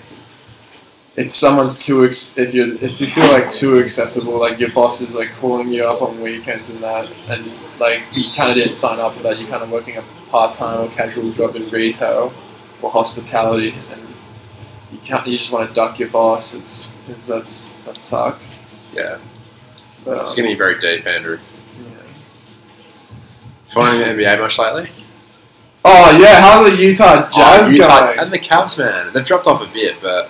[1.16, 5.02] if someone's too, ex- if you if you feel like too accessible, like your boss
[5.02, 8.74] is like calling you up on weekends and that, and like you kind of didn't
[8.74, 9.40] sign up for that.
[9.40, 12.32] You're kind of working a part time or casual job in retail
[12.82, 14.02] or hospitality, and
[14.92, 15.28] you can't.
[15.28, 16.54] You just want to duck your boss.
[16.54, 18.56] It's, it's that's that sucks.
[18.94, 19.18] Yeah.
[20.06, 21.38] But, It's um, getting very deep, Andrew.
[21.78, 21.86] yeah.
[23.74, 24.90] Following the NBA much lately?
[25.86, 28.20] Oh yeah, how are the Utah Jazz Oh, Utah- going?
[28.20, 29.12] and the Cavs, man.
[29.14, 30.30] They've dropped off a bit, but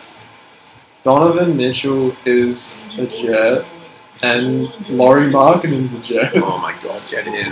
[1.09, 3.65] Donovan Mitchell is a Jet,
[4.21, 6.33] and Lauri Markkanen's a Jet.
[6.35, 7.51] oh my god, get in.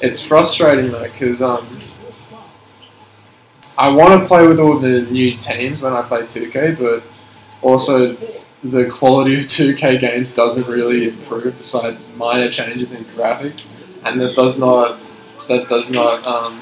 [0.00, 1.66] It's frustrating though, because um,
[3.76, 7.02] I want to play with all the new teams when I play 2K, but
[7.60, 8.16] also
[8.62, 13.66] the quality of 2K games doesn't really improve besides minor changes in graphics,
[14.04, 15.00] and that does not
[15.48, 16.54] that does not um,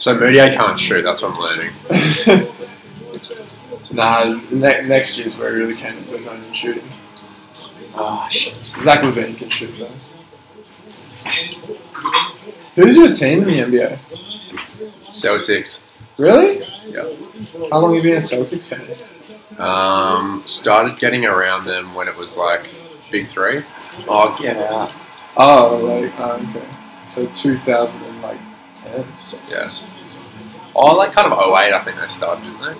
[0.00, 1.72] So Moutier can't shoot, that's what I'm learning.
[3.92, 4.24] nah.
[4.50, 6.88] Ne- next year's where he really came into his own in shooting.
[7.94, 8.54] Oh, shit.
[8.80, 9.90] Zach LaVine can shoot though.
[12.76, 13.98] Who's your team in the NBA?
[15.10, 15.82] Celtics.
[16.16, 16.64] Really?
[16.88, 17.06] Yeah.
[17.70, 18.80] How long have you been a Celtics fan?
[19.58, 22.70] Um, started getting around them when it was like
[23.10, 23.62] Big Three.
[24.08, 24.92] Oh, get out.
[25.36, 26.66] Oh, like oh, okay.
[27.04, 27.26] So
[28.82, 29.40] 2010.
[29.48, 29.84] Yes.
[30.74, 32.74] Oh, like kind of 08, I think they started, didn't they?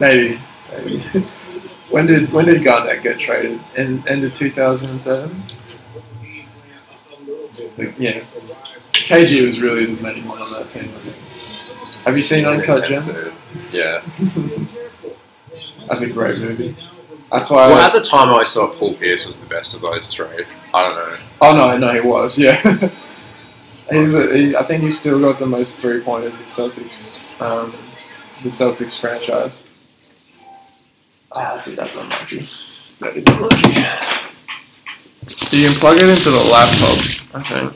[0.00, 0.40] Maybe.
[0.72, 0.98] Maybe.
[1.90, 3.60] when did when did Garnett get traded?
[3.76, 5.42] In end of 2007.
[7.78, 8.20] Like, yeah.
[8.92, 10.92] KG was really the main one on that team.
[10.94, 11.16] I think.
[12.04, 13.16] Have you seen Uncut Gems?
[13.72, 14.02] Yeah.
[15.88, 16.76] That's a great movie.
[17.30, 17.68] That's why.
[17.68, 20.44] Well, at the time, I always thought Paul Pierce was the best of those three.
[20.74, 21.18] I don't know.
[21.40, 22.38] oh no, no, he was.
[22.38, 22.90] Yeah.
[23.90, 24.54] he's, he's.
[24.54, 27.14] I think he's still got the most three pointers in Celtics.
[27.40, 27.74] Um,
[28.42, 29.64] the Celtics franchise.
[31.32, 32.48] Ah, dude, that's unlucky.
[33.00, 33.80] That is unlucky.
[35.56, 36.98] You can plug it into the laptop.
[37.34, 37.72] I think.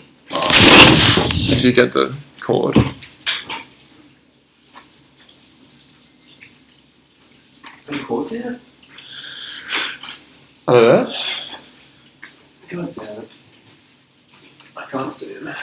[1.48, 2.76] If you get the cord.
[10.68, 11.14] I don't know.
[12.68, 13.30] God damn it.
[14.76, 15.54] I can't see him.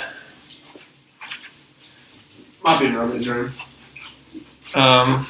[2.63, 3.51] Might be in Roman's room.
[4.73, 5.27] Um,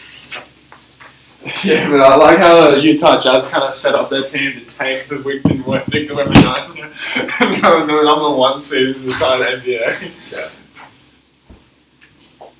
[1.63, 4.65] yeah, but I like how the Utah Jazz kind of set up their team to
[4.65, 5.56] tank the Victor
[5.89, 6.93] Victor Wembanyama
[7.41, 10.52] and go in the number one seed in the entire NBA.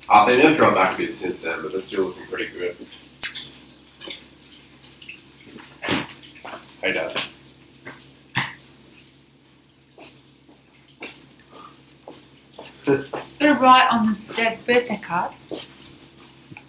[0.08, 2.76] I think they've dropped back a bit since then, but they're still looking pretty good.
[6.82, 7.22] Hey, Dad.
[13.44, 15.32] Got to write on his dad's birthday card.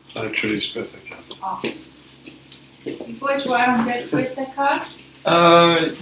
[0.08, 1.24] So Trudy's birthday card.
[1.42, 1.62] Oh.
[2.84, 4.82] You boys write on dad's birthday card?
[5.24, 5.94] Uh,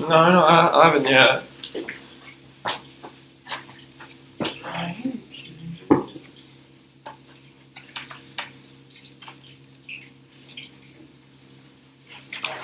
[0.00, 1.44] no, no, I, I haven't yet.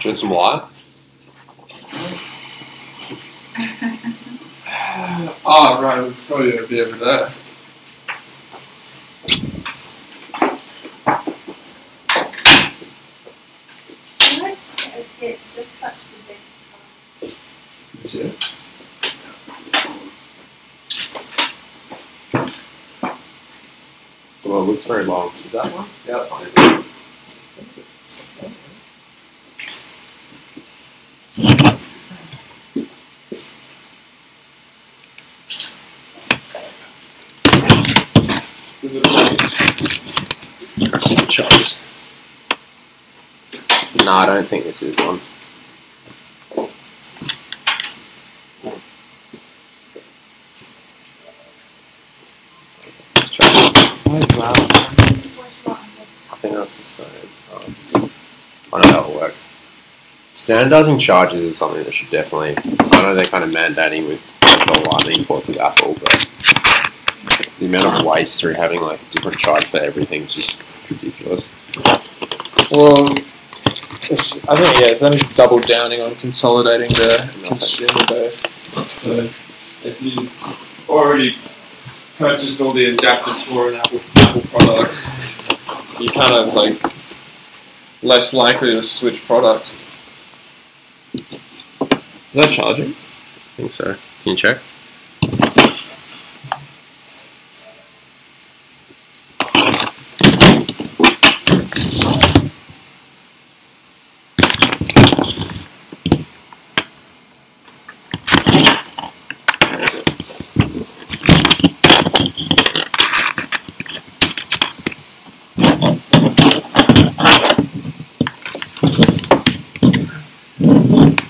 [0.01, 0.65] Do you want some light?
[5.11, 7.33] Oh, right, we'll probably be over there.
[24.45, 25.31] Well, it looks very long.
[25.45, 25.89] Is that one?
[26.07, 26.85] Yeah, that's fine.
[38.81, 39.05] Is it
[40.95, 41.81] I see the charges.
[44.09, 45.21] No, I don't think this is one.
[53.15, 53.45] Let's try.
[53.47, 53.77] I
[56.37, 57.29] think that's the same.
[57.53, 58.11] Um,
[58.73, 59.35] I know that'll work.
[60.33, 62.57] Standardizing charges is something that should definitely.
[62.81, 66.27] I know they're kind of mandating with the lightning ports with Apple, but
[67.59, 71.51] the amount of waste through having like different charge for everything is just ridiculous.
[72.71, 73.07] Well,
[74.11, 78.47] it's, I think yeah, it's only double downing on consolidating the consumer base.
[78.91, 79.29] So
[79.85, 80.29] if you
[80.89, 81.37] already
[82.17, 85.11] purchased all the adapters for an Apple Apple products,
[86.01, 86.81] you're kind of like
[88.03, 89.77] less likely to switch products.
[91.15, 92.91] Is that charging?
[92.91, 93.95] I think so.
[94.23, 94.59] Can you check?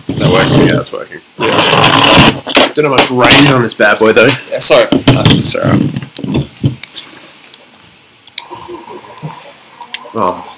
[0.08, 0.60] Is that working?
[0.66, 1.20] Yeah, that's working.
[2.78, 4.28] Don't have much range on this bad boy though.
[4.50, 4.86] Yeah, sorry.
[4.92, 5.80] That's alright.
[10.14, 10.54] Oh,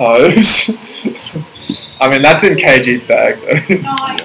[0.00, 0.24] Oh,
[2.00, 3.74] I mean that's in KG's bag though.
[3.82, 4.16] No, I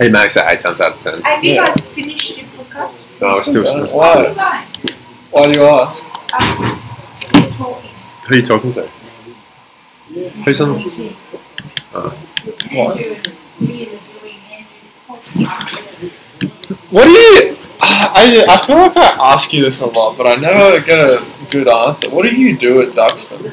[0.00, 1.20] he makes it eight times out of ten.
[1.22, 1.66] Have you Yeah.
[1.66, 3.20] guys finished your podcast?
[3.20, 3.86] No, we're still.
[3.94, 4.32] Why?
[5.30, 6.02] Why do you ask?
[6.34, 6.76] Um.
[8.26, 8.88] Who are you talking to?
[10.44, 10.76] Who's on?
[10.78, 11.14] Meeting.
[11.94, 12.10] Oh.
[12.72, 12.96] What?
[12.96, 13.16] Andrew,
[13.60, 16.12] we are doing Andrew's podcast.
[16.96, 17.56] What do you?
[17.78, 21.22] I, I feel like I ask you this a lot, but I never get a
[21.50, 22.08] good answer.
[22.08, 23.52] What do you do at Duxton?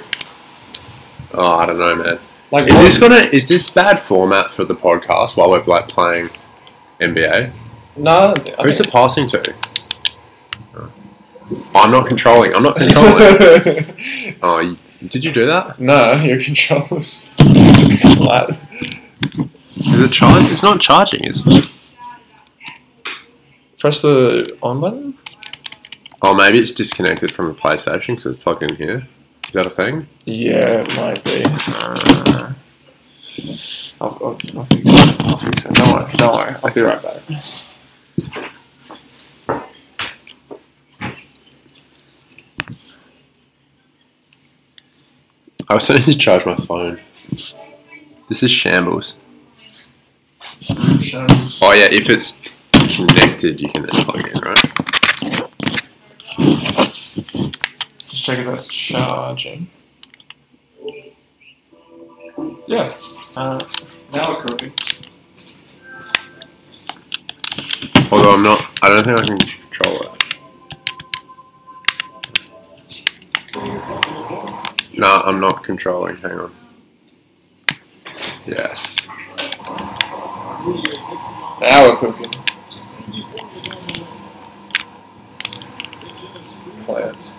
[1.34, 2.20] Oh, I don't know, man.
[2.52, 3.28] Like, Is this gonna?
[3.34, 6.30] Is this bad format for the podcast while we're like playing
[7.02, 7.52] NBA?
[7.98, 8.56] No, I don't think.
[8.60, 9.56] I Who's think- it passing to?
[10.78, 10.90] Oh.
[11.76, 12.56] I'm not controlling.
[12.56, 14.38] I'm not controlling.
[14.42, 14.78] oh, you,
[15.10, 15.82] did you do that?
[15.82, 17.28] no, your controller's
[18.16, 18.58] flat.
[19.76, 20.50] Is it charging?
[20.54, 21.26] It's not charging.
[21.26, 21.72] Is it?
[23.84, 25.14] Press the on button.
[26.22, 29.06] Oh, maybe it's disconnected from the PlayStation because it's plugged in here.
[29.44, 30.08] Is that a thing?
[30.24, 31.44] Yeah, it might be.
[31.44, 32.54] Uh,
[34.00, 35.22] I'll, I'll, I'll fix it.
[35.26, 35.74] I'll fix it.
[35.74, 36.12] Don't worry.
[36.14, 36.56] Don't worry.
[36.64, 37.22] I'll be right back.
[45.68, 47.02] I also need to charge my phone.
[48.30, 49.18] This is shambles.
[50.62, 51.60] Shambles.
[51.62, 52.40] Oh yeah, if it's
[52.96, 54.60] connected, you can then plug in, right?
[58.08, 59.68] Just check if that's charging.
[62.68, 62.94] Yeah.
[63.36, 63.66] Uh,
[64.12, 64.74] now we're cooking.
[68.12, 70.10] Although I'm not, I don't think I can control it.
[74.96, 76.18] No, I'm not controlling.
[76.18, 76.56] Hang on.
[78.46, 79.08] Yes.
[81.60, 82.32] Now we're cooking.
[86.86, 87.34] Clamps.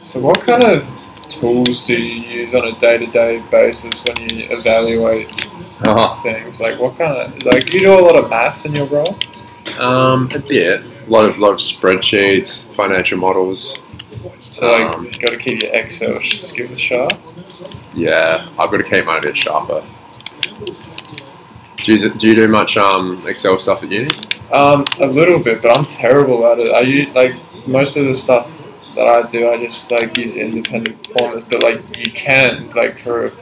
[0.00, 0.86] So, what kind of
[1.28, 5.28] tools do you use on a day-to-day basis when you evaluate
[5.84, 6.60] Oh, things?
[6.60, 9.16] Like, what kind of like do you do a lot of maths in your role?
[9.78, 10.82] um, a bit.
[10.82, 13.82] A lot of lot of spreadsheets, financial models.
[14.40, 17.12] So, like, Um, you got to keep your Excel skills sharp.
[17.94, 19.82] Yeah, I've got to keep mine a bit sharper.
[21.88, 24.10] Do you, do you do much um, Excel stuff at uni?
[24.52, 26.68] Um, a little bit, but I'm terrible at it.
[26.68, 27.34] I use like
[27.66, 28.46] most of the stuff
[28.94, 29.48] that I do.
[29.48, 33.32] I just like use independent performance, but like you can like for,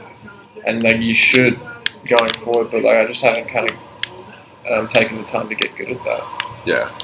[0.65, 1.59] and like you should
[2.05, 2.71] going forward.
[2.71, 3.77] But like I just haven't kind of
[4.71, 6.61] um, taken the time to get good at that.
[6.65, 6.97] Yeah.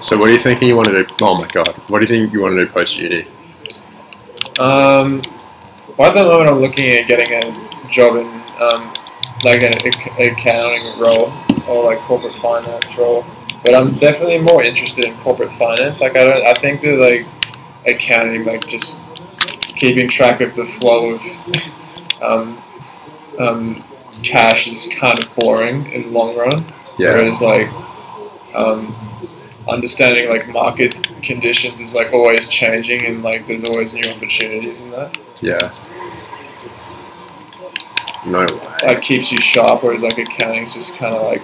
[0.00, 1.14] So what are you thinking you want to do?
[1.20, 3.26] Oh my god, what do you think you want to do post uni?
[4.58, 5.20] Um,
[5.96, 8.26] well, at the moment, I'm looking at getting a job in
[8.60, 8.92] um,
[9.44, 9.72] like an
[10.18, 11.32] accounting role
[11.68, 13.24] or like corporate finance role.
[13.62, 16.00] But I'm definitely more interested in corporate finance.
[16.00, 17.26] Like I don't, I think that like
[17.86, 19.04] accounting, like just
[19.60, 22.62] keeping track of the flow of um,
[23.38, 23.84] um,
[24.22, 26.60] cash is kind of boring in the long run.
[26.98, 27.14] Yeah.
[27.14, 27.68] Whereas like
[28.54, 28.94] um,
[29.68, 34.90] understanding like market conditions is like always changing and like there's always new opportunities in
[34.92, 35.16] that.
[35.40, 35.72] Yeah.
[38.26, 38.76] No way.
[38.86, 39.82] Like keeps you sharp.
[39.82, 41.42] Whereas like accounting is just kind of like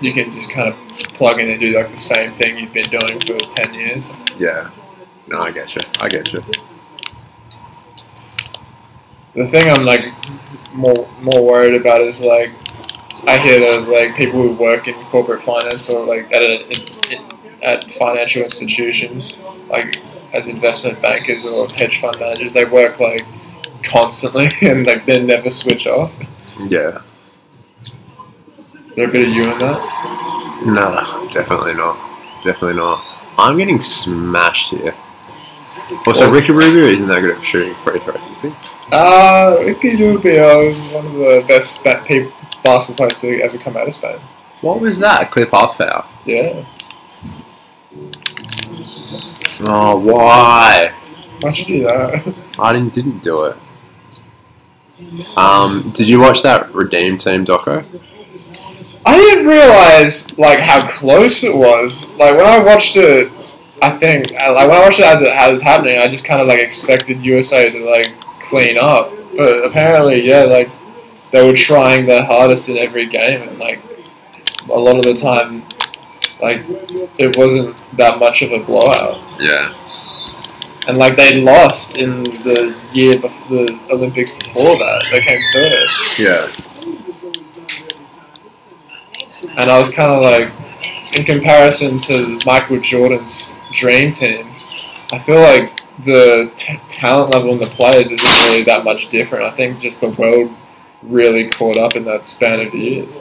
[0.00, 0.76] you can just kind of
[1.14, 4.10] plug in and do like the same thing you've been doing for ten years.
[4.38, 4.70] Yeah.
[5.26, 5.82] No, I get you.
[6.00, 6.42] I get you.
[9.34, 10.12] The thing I'm like
[10.72, 12.50] more more worried about is like
[13.26, 16.68] I hear that like people who work in corporate finance or like at a,
[17.12, 17.33] in,
[17.64, 19.38] at financial institutions
[19.68, 20.02] like
[20.32, 23.24] as investment bankers or hedge fund managers they work like
[23.84, 26.14] constantly and like they never switch off.
[26.68, 27.02] Yeah.
[27.84, 30.62] Is there a bit of you in that?
[30.64, 31.96] No, definitely not.
[32.44, 33.04] Definitely not.
[33.38, 34.94] I'm getting smashed here.
[36.06, 38.52] Also, Ricky Rubio isn't that good at shooting free throws, is he?
[38.92, 43.94] Uh, Ricky Rubio is one of the best basketball players to ever come out of
[43.94, 44.18] Spain.
[44.60, 45.30] What was that?
[45.30, 46.06] Clip half foul.
[46.24, 46.64] Yeah.
[49.66, 50.92] Oh, why?
[51.40, 52.34] Why'd you do that?
[52.58, 53.56] I didn't, didn't do it.
[55.36, 57.84] Um, did you watch that Redeem Team doco?
[59.06, 62.08] I didn't realize like how close it was.
[62.10, 63.30] Like when I watched it,
[63.82, 66.40] I think uh, like when I watched it as it was happening, I just kind
[66.40, 70.70] of like expected USA to like clean up, but apparently, yeah, like
[71.32, 73.80] they were trying their hardest in every game, and like
[74.68, 75.64] a lot of the time,
[76.40, 76.62] like
[77.18, 79.20] it wasn't that much of a blowout.
[79.40, 79.74] Yeah.
[80.86, 85.88] And like they lost in the year before the Olympics before that, they came third.
[86.18, 86.50] Yeah.
[89.56, 90.50] And I was kind of like,
[91.16, 94.50] in comparison to Michael Jordan's dream team,
[95.12, 99.44] I feel like the t- talent level in the players isn't really that much different.
[99.44, 100.50] I think just the world
[101.02, 103.20] really caught up in that span of years.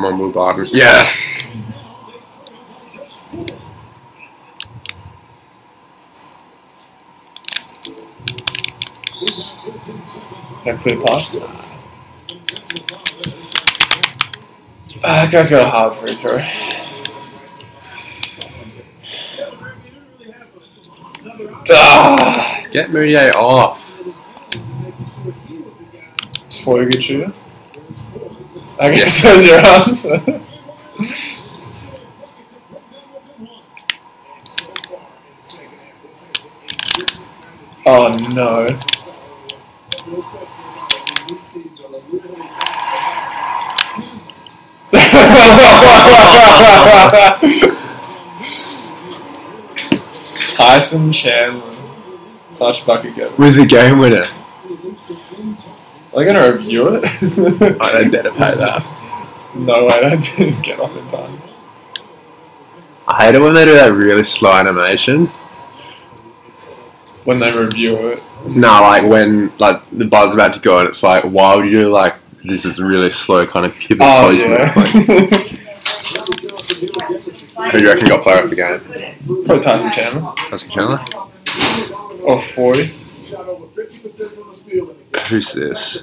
[0.00, 0.64] Come on, Will Barton.
[0.72, 1.46] Yes!
[9.20, 11.36] Is that clear pass?
[15.04, 16.38] Ah, that guy's got a hard free throw.
[21.72, 24.00] Ah, Get Moutier off.
[26.46, 27.30] it's for a good shooter.
[28.80, 30.16] I guess that's your answer.
[37.86, 38.78] oh no.
[50.56, 51.62] Tyson Chandler.
[52.54, 53.30] Touch bucket go.
[53.36, 54.24] With the game winner.
[56.12, 57.04] Are they gonna review it?
[57.80, 58.82] I don't better pay that.
[59.54, 61.40] No way, that didn't get off in time.
[63.06, 65.26] I hate it when they do that really slow animation.
[67.24, 68.22] when they review it.
[68.46, 71.66] No, like when like the buzz is about to go and it's like, why would
[71.66, 74.72] you do like this is really slow kind of pivot Oh yeah.
[74.74, 74.90] Like,
[77.72, 78.80] who do you reckon got player of the game?
[79.44, 81.00] Probably Tyson Chandler That's Chandler.
[82.22, 82.90] or forty.
[85.28, 86.02] Who's this?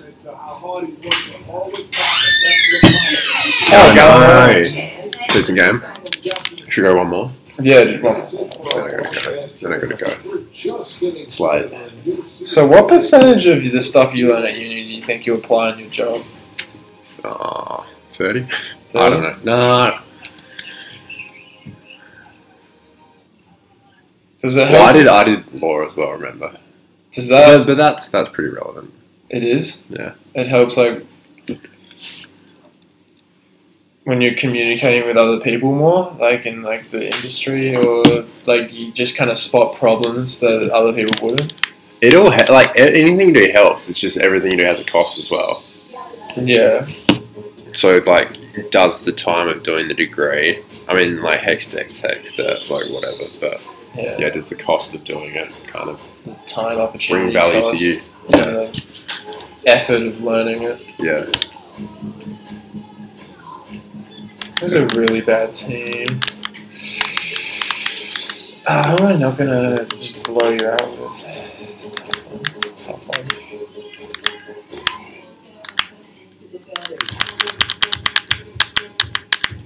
[3.70, 4.50] Oh, no.
[4.60, 5.12] Yeah.
[5.30, 5.84] Decent game.
[6.70, 7.32] Should we go one more?
[7.60, 8.14] Yeah, more.
[8.26, 8.52] Then
[8.84, 9.48] I gotta go.
[9.48, 10.46] Then I gotta go.
[10.54, 12.26] It's late.
[12.26, 15.74] So, what percentage of the stuff you learn at uni do you think you apply
[15.74, 16.26] in your job?
[17.26, 18.48] Ah, 30?
[18.96, 19.36] I don't know.
[19.44, 20.00] No,
[24.40, 24.96] Does it well, I help?
[24.96, 25.08] did.
[25.08, 26.12] I did law as well.
[26.12, 26.56] Remember?
[27.12, 27.60] Does that?
[27.60, 28.94] But, but that's that's pretty relevant.
[29.30, 29.84] It is.
[29.90, 30.14] Yeah.
[30.36, 31.04] It helps like
[34.04, 38.04] when you're communicating with other people more, like in like the industry, or
[38.46, 41.54] like you just kind of spot problems that other people wouldn't.
[42.00, 43.90] It all he- like anything you do helps.
[43.90, 45.62] It's just everything you do has a cost as well.
[46.38, 46.88] Yeah.
[47.76, 48.38] So like,
[48.72, 50.64] does the time of doing the degree?
[50.88, 53.24] I mean, like hex dex hex that like whatever.
[53.42, 53.60] But
[53.96, 54.16] Yeah.
[54.20, 57.80] yeah, does the cost of doing it kind of The time opportunity bring value cost,
[57.80, 58.02] to you?
[58.34, 60.86] And the effort of learning it.
[61.00, 61.26] Yeah.
[64.56, 66.20] It was a really bad team.
[68.66, 71.26] Uh, am I not gonna just blow you out with?
[71.62, 72.42] It's a tough one.
[72.56, 73.26] It's a tough one.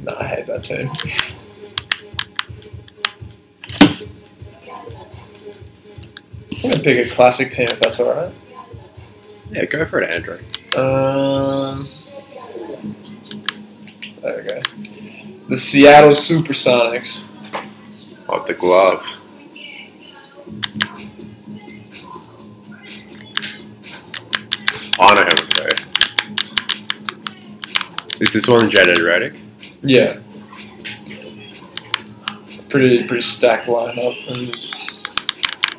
[0.03, 0.91] No, I hate that team.
[6.63, 8.33] I'm gonna pick a classic team if that's alright.
[9.51, 10.39] Yeah, go for it, Andrew.
[10.77, 11.89] Um,
[14.21, 14.61] there we go.
[15.49, 17.31] The Seattle Supersonics.
[18.29, 19.05] Oh, the glove.
[24.99, 25.67] I know would go.
[28.21, 29.37] Is this one Jaden Redick?
[29.81, 30.19] Yeah.
[32.69, 34.55] Pretty pretty stacked lineup, and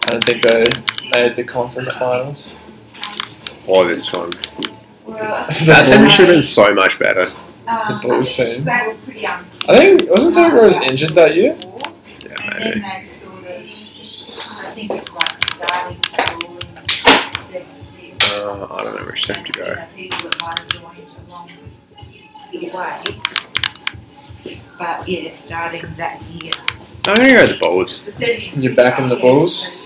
[0.04, 0.64] I don't think they
[1.10, 2.52] made it to conference finals.
[3.66, 4.34] Or this one?
[5.06, 7.22] Well, That team should have been so much better.
[7.68, 8.64] um, The Bulls I think team.
[8.64, 11.56] They were pretty I think wasn't Derrick Rose injured that year?
[11.60, 12.80] Yeah, maybe.
[12.80, 18.32] then they sort of, I think it's like starting school in seventy-six.
[18.42, 19.64] Uh, I don't know which team to go.
[19.74, 19.88] that
[20.42, 21.50] might have joined along
[22.52, 24.58] the way.
[24.78, 26.52] But yeah, starting that year.
[27.06, 28.20] I'm gonna go the Bulls.
[28.56, 29.78] You're backing the Bulls?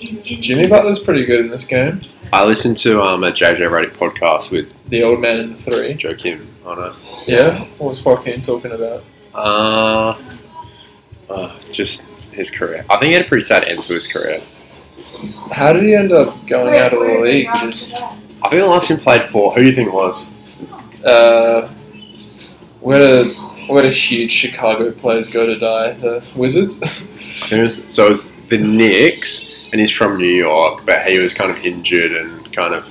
[0.00, 2.00] Jimmy Butler's pretty good in this game.
[2.32, 5.94] I listened to um, a JJ Redick podcast with The old man in the three.
[5.94, 7.28] Joakim on it.
[7.28, 7.64] Yeah.
[7.78, 9.02] What was Joakim talking about?
[9.34, 10.18] Uh,
[11.30, 12.84] uh, just his career.
[12.90, 14.40] I think he had a pretty sad end to his career.
[15.52, 17.48] How did he end up going out of the league?
[17.60, 20.30] Just I think the last time he played for, who do you think it was?
[21.04, 21.68] uh,
[22.80, 23.30] where do
[23.68, 25.92] where do huge Chicago players go to die?
[25.92, 26.80] The Wizards.
[26.82, 31.06] I think it was, so it was the Knicks, and he's from New York, but
[31.06, 32.86] he was kind of injured and kind of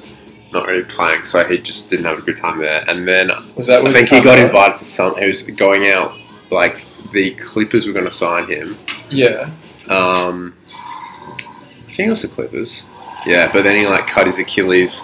[0.54, 2.84] not really playing, so he just didn't have a good time there.
[2.90, 3.86] And then Was that?
[3.88, 4.46] I think he got Kemba?
[4.46, 5.18] invited to some.
[5.18, 6.18] He was going out
[6.52, 8.78] like the Clippers were going to sign him.
[9.10, 9.50] Yeah.
[9.90, 10.54] Um,
[11.36, 12.86] I think it was the Clippers.
[13.26, 15.04] Yeah, but then he like cut his Achilles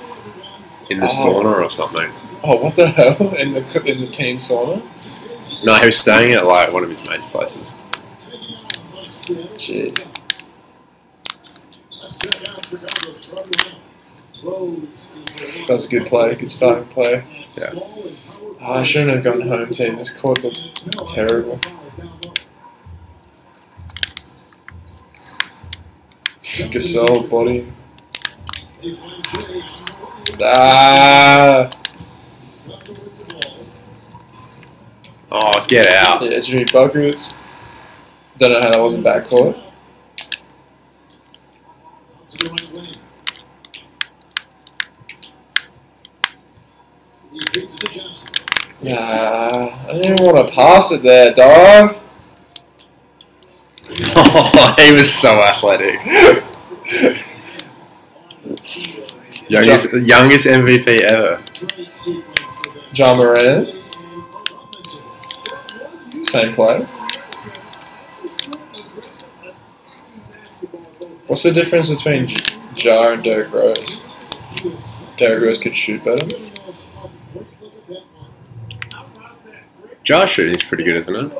[0.90, 1.42] in the Oh.
[1.44, 2.10] sauna or something.
[2.44, 3.36] Oh, what the hell?
[3.36, 4.82] In the in the team sauna?
[5.64, 7.76] No, he was staying at like one of his mates' places.
[9.58, 10.12] Jeez.
[15.68, 16.36] That's a good play.
[16.36, 17.24] Good starting play.
[17.56, 17.74] Yeah.
[17.76, 19.98] Oh, I shouldn't have gone home team.
[19.98, 20.70] This court looks
[21.08, 21.60] terrible.
[26.42, 27.72] Gasol body.
[30.42, 31.70] Ah.
[35.32, 36.22] Oh, get out!
[36.22, 37.40] Yeah, Jimmy buckets.
[38.38, 39.63] Don't know how that wasn't backcourt.
[48.84, 51.98] Nah, I didn't want to pass it there, dog.
[54.16, 56.00] Oh, he was so athletic.
[59.48, 61.42] Youngest, youngest MVP ever.
[62.94, 63.70] Ja Morant,
[66.22, 66.86] same play.
[71.28, 74.02] What's the difference between J- Ja and Derrick Rose?
[75.18, 76.28] Derrick Rose could shoot better.
[80.06, 81.32] Ja is pretty good, isn't it?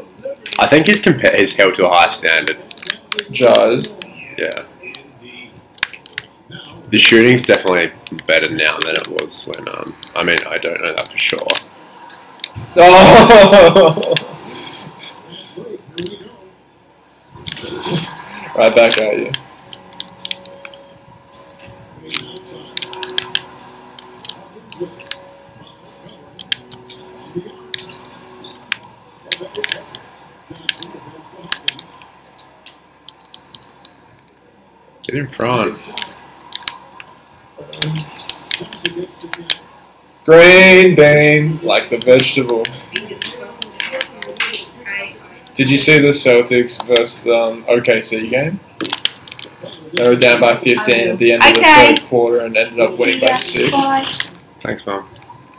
[0.60, 2.58] I think he's compa- he's held to a high standard.
[3.30, 3.78] Ja.
[4.38, 4.64] Yeah.
[6.90, 7.92] The shooting's definitely
[8.28, 9.68] better now than it was when.
[9.68, 11.40] Um, I mean, I don't know that for sure.
[12.76, 14.14] Oh!
[18.56, 19.32] right back at you.
[35.04, 35.78] Get in front.
[40.26, 42.64] Green bean, like the vegetable.
[42.66, 43.70] Fingers crossed.
[44.26, 45.16] Okay.
[45.54, 48.60] Did you see the Celtics versus um, OKC game?
[49.92, 51.60] They were down by 15 at the end of Okay.
[51.94, 53.72] the third quarter and ended up winning by six.
[54.62, 55.08] Thanks, Mom.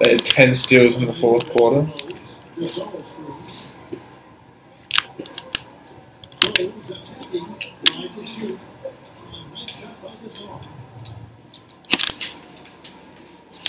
[0.00, 1.86] They had 10 steals in the fourth quarter.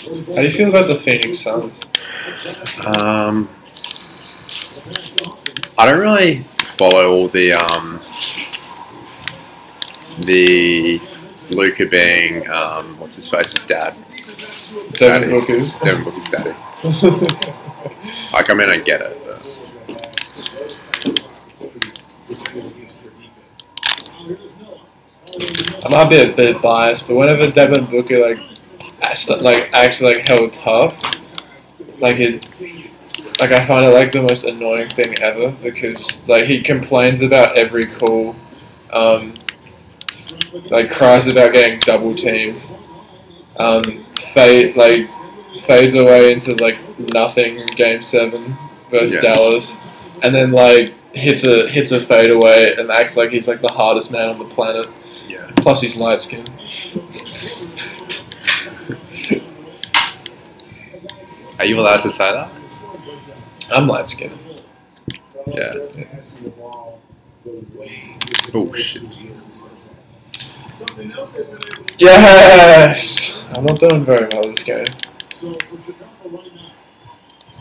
[0.06, 1.84] How do you feel about the Phoenix Suns?
[2.84, 3.48] Um,
[5.76, 6.44] I don't really
[6.76, 8.00] follow all the um,
[10.20, 11.00] the
[11.50, 13.96] Luka being um, what's his face's dad,
[14.92, 15.28] Devin Daddy.
[15.28, 15.76] Booker's.
[15.80, 16.54] Devin Booker's daddy.
[18.32, 19.18] Like, I mean, I get it.
[19.24, 19.46] But
[25.84, 28.38] I might be a bit biased, but whenever Devin Booker like
[29.06, 30.98] acts, like acts like hell tough,
[32.00, 32.44] like it,
[33.40, 37.56] like I find it like the most annoying thing ever because like he complains about
[37.56, 38.34] every call,
[38.92, 39.34] um,
[40.70, 42.70] like cries about getting double teamed,
[43.58, 45.08] um, fade like
[45.62, 46.78] fades away into like
[47.14, 48.56] nothing in game seven
[48.90, 49.20] versus Yeah.
[49.20, 49.78] Dallas,
[50.22, 53.68] and then like hits a hits a fade away and acts like he's like the
[53.72, 54.86] hardest man on the planet.
[55.28, 56.50] yeah, Plus, he's light skinned.
[61.58, 62.50] Are you allowed to say that?
[63.72, 64.38] I'm light skinned.
[65.46, 65.74] Yeah.
[68.54, 69.02] Oh shit.
[71.98, 73.42] Yes!
[73.54, 74.84] I'm not doing very well this game.
[75.30, 76.72] So for Chicago right now,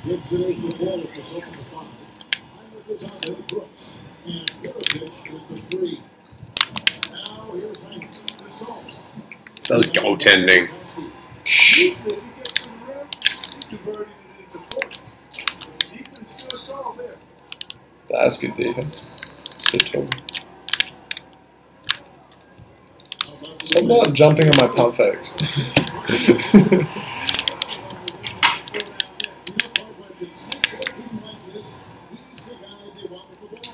[0.03, 1.87] Gibbs is the ball at the second to five.
[2.87, 3.97] Hinrich is out there, Brooks.
[4.25, 6.01] And Mirotic with the three.
[7.11, 8.43] Now here's Hinrich.
[8.43, 8.85] The salt.
[9.69, 10.69] That was goaltending.
[11.45, 13.07] If he gets some room,
[13.85, 14.07] it
[14.39, 14.99] into points.
[15.79, 17.15] Defense still it's all there.
[18.09, 19.05] That's good defense.
[23.63, 25.71] Stop not jumping on my pump fakes.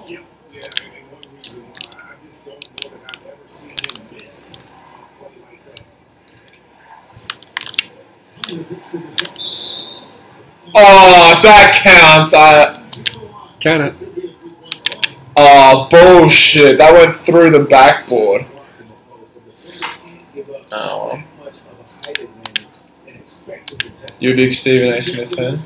[0.07, 0.19] Yeah,
[0.53, 4.49] yeah, and one reason why I just don't know that I've ever seen him miss
[4.49, 5.81] a play like that.
[11.43, 12.77] That counts, I.
[13.59, 13.95] Can it?
[15.35, 16.77] Oh, bullshit.
[16.77, 18.45] That went through the backboard.
[20.71, 21.21] Oh.
[24.19, 25.01] You a big Stephen A.
[25.01, 25.59] Smith fan?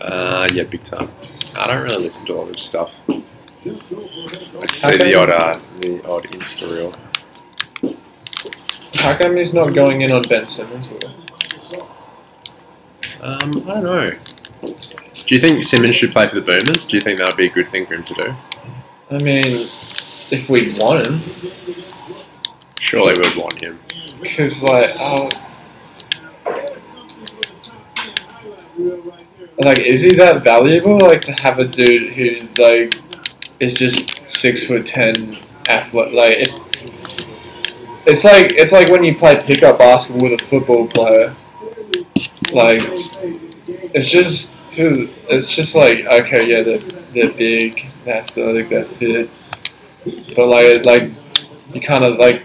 [0.00, 1.10] Uh, yeah, big time.
[1.56, 2.94] I don't really listen to a lot of stuff.
[3.08, 3.22] I
[4.66, 6.94] just How see the odd, uh, the odd Insta reel.
[8.94, 10.88] How come he's not going in on Ben Simmons?
[10.88, 11.88] Will?
[13.20, 14.12] Um, I don't know.
[14.62, 16.86] Do you think Simmons should play for the Boomers?
[16.86, 18.34] Do you think that would be a good thing for him to do?
[19.10, 21.20] I mean, if we want him,
[22.78, 23.78] Surely we would want him.
[24.20, 24.94] because like,
[29.58, 30.98] like, is he that valuable?
[30.98, 32.94] Like to have a dude who like
[33.60, 35.38] is just six foot ten,
[35.68, 36.12] athlete.
[36.12, 36.54] Like, it,
[38.06, 41.34] it's like it's like when you play pickup basketball with a football player.
[42.52, 42.80] Like,
[43.94, 46.78] it's just it's just like okay, yeah, they're
[47.12, 49.30] they're big, they're athletic, they're fit,
[50.36, 51.12] but like like
[51.74, 52.42] you kind of like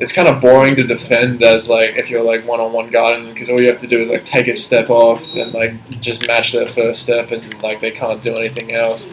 [0.00, 3.32] it's kind of boring to defend as like if you're like one on one guarding
[3.32, 6.26] because all you have to do is like take a step off and like just
[6.28, 9.10] match their first step and like they can't do anything else.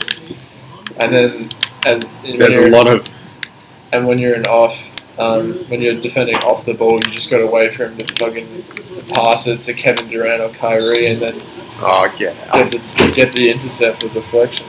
[0.97, 1.49] And then
[1.87, 3.07] and when There's a you're- lot of
[3.91, 7.39] and when you're an off, um, when you're defending off the ball, you just got
[7.39, 8.63] to wait for him to fucking
[9.09, 11.41] pass it to Kevin Durant or Kyrie, and then
[11.81, 14.67] oh get get the get the intercept or deflection.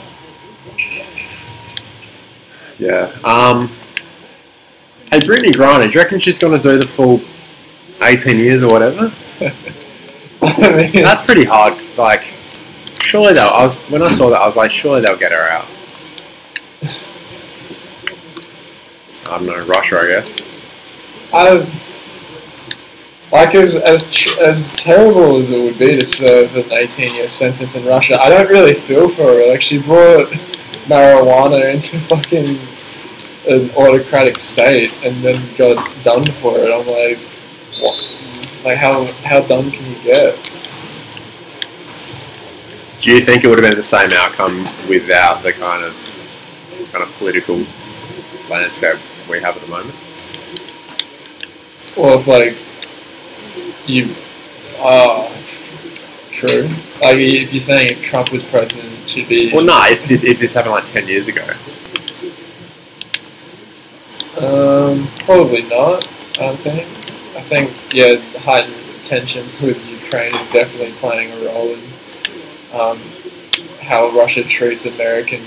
[2.78, 3.16] Yeah.
[3.24, 3.72] Um.
[5.11, 7.20] Hey, Brittney Griner, do you reckon she's going to do the full
[8.03, 9.12] 18 years or whatever?
[10.42, 11.74] I mean, That's pretty hard.
[11.97, 12.24] Like,
[12.99, 15.49] surely they'll, I was when I saw that, I was like, surely they'll get her
[15.49, 15.66] out.
[19.28, 20.42] I don't know, Russia, I guess.
[21.32, 21.66] I
[23.32, 27.74] Like as as as terrible as it would be to serve an 18 year sentence
[27.74, 29.48] in Russia, I don't really feel for her.
[29.48, 30.28] Like she brought
[30.86, 32.46] marijuana into fucking
[33.48, 36.72] an autocratic state and then got done for it.
[36.72, 37.18] I'm like,
[37.80, 38.64] what?
[38.64, 40.52] Like how how dumb can you get?
[43.00, 45.94] Do you think it would have been the same outcome without the kind of
[46.92, 47.64] kind of political
[48.48, 48.98] landscape
[49.28, 49.94] we have at the moment?
[51.96, 52.56] Well, if like
[53.86, 54.14] you,
[54.78, 55.30] uh,
[56.30, 56.68] true.
[57.00, 59.52] Like if you're saying if Trump was president, she'd be.
[59.52, 59.78] Well, no.
[59.86, 61.46] If this if this happened like ten years ago,
[64.38, 66.06] Um, probably not.
[66.38, 66.86] I don't think.
[67.36, 71.80] I think yeah, heightened tensions with Ukraine is definitely playing a role in
[72.72, 73.00] um,
[73.80, 75.44] how Russia treats American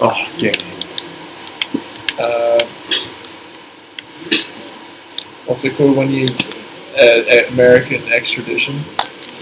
[0.00, 0.52] oh yeah,
[2.18, 2.64] uh,
[5.46, 6.26] what's it called when you
[6.98, 8.82] uh, uh, American extradition.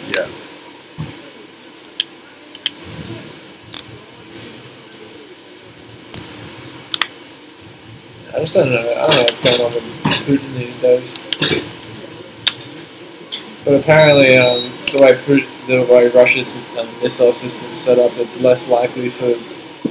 [0.09, 0.29] yeah.
[8.35, 8.81] I just don't know.
[8.81, 9.85] I don't know what's going on with
[10.27, 11.21] Putin these days.
[13.65, 18.11] But apparently, um, the way Putin, the way Russia's um, missile system is set up,
[18.15, 19.35] it's less likely for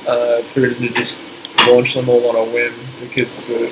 [0.05, 1.23] uh, Putin to just
[1.71, 3.67] launch them all on a whim because the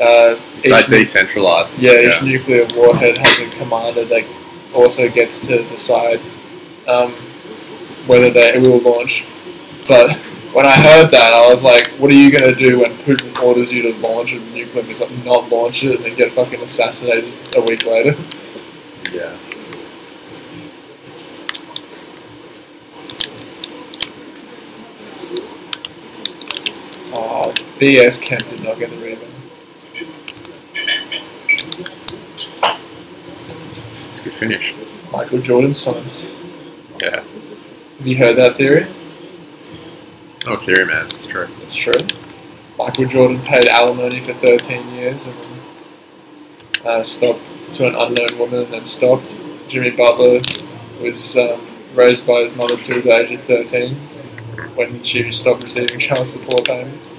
[0.00, 1.78] uh, It's like each nu- decentralized.
[1.78, 4.24] yeah, each nuclear warhead has a commander that
[4.74, 6.20] also gets to decide
[6.86, 7.12] um,
[8.06, 9.24] whether they will launch.
[9.88, 10.16] But
[10.54, 13.36] when I heard that, I was like, what are you going to do when Putin
[13.42, 17.32] orders you to launch a nuclear missile, not launch it, and then get fucking assassinated
[17.56, 18.16] a week later?
[19.12, 19.36] yeah.
[27.12, 27.50] Oh,
[27.80, 29.32] BS Kemp did not get the rebound.
[34.10, 34.74] It's a good finish.
[35.10, 36.04] Michael Jordan's son.
[37.00, 37.24] Yeah.
[37.96, 38.86] Have you heard that theory?
[40.46, 41.06] Oh, theory, man.
[41.06, 41.48] It's true.
[41.62, 41.94] It's true.
[42.76, 45.60] Michael Jordan paid alimony for 13 years and then
[46.84, 47.40] uh, stopped
[47.72, 49.34] to an unknown woman and then stopped.
[49.68, 50.38] Jimmy Butler
[51.00, 53.94] was um, raised by his mother to the age of 13
[54.74, 57.14] when she stopped receiving child support payments.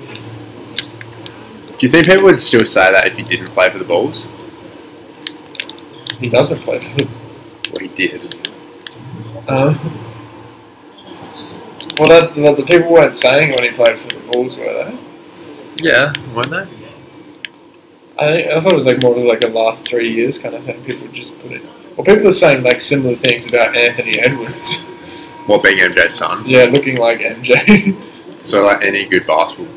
[1.81, 4.31] Do you think people would still say that if he didn't play for the Bulls?
[6.19, 7.09] He doesn't play for them.
[7.71, 8.35] Well, he did.
[9.47, 9.79] Um,
[11.97, 14.95] well, that, the, the people weren't saying when he played for the Bulls, were they?
[15.77, 16.67] Yeah, weren't they?
[18.19, 20.53] I think, I thought it was like more of like a last three years kind
[20.53, 20.83] of thing.
[20.83, 21.63] People just put it.
[21.97, 24.83] Well, people are saying like similar things about Anthony Edwards.
[25.47, 26.43] What being MJ's son?
[26.45, 27.99] yeah, looking like MJ.
[28.41, 29.67] So like any good basketball.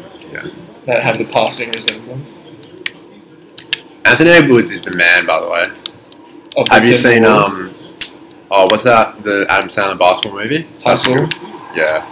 [0.87, 2.35] That have the passing resemblance.
[4.05, 5.65] Anthony Edwards is the man, by the way.
[6.57, 7.75] Of Have you seen um?
[8.51, 9.23] Oh, what's that?
[9.23, 10.67] The Adam Sandler basketball movie?
[10.85, 11.27] Hustle?
[11.75, 12.07] Yeah.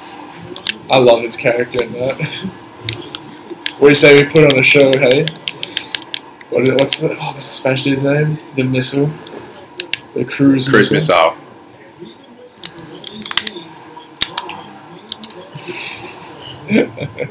[0.91, 2.17] I love his character in that.
[3.79, 5.27] what do you say we put on a show, hey?
[6.51, 8.39] What, is- what's the oh, what's the Spanish dude's name?
[8.57, 9.11] The missile,
[10.15, 11.37] the cruise, Cruise missile.
[11.37, 11.39] missile.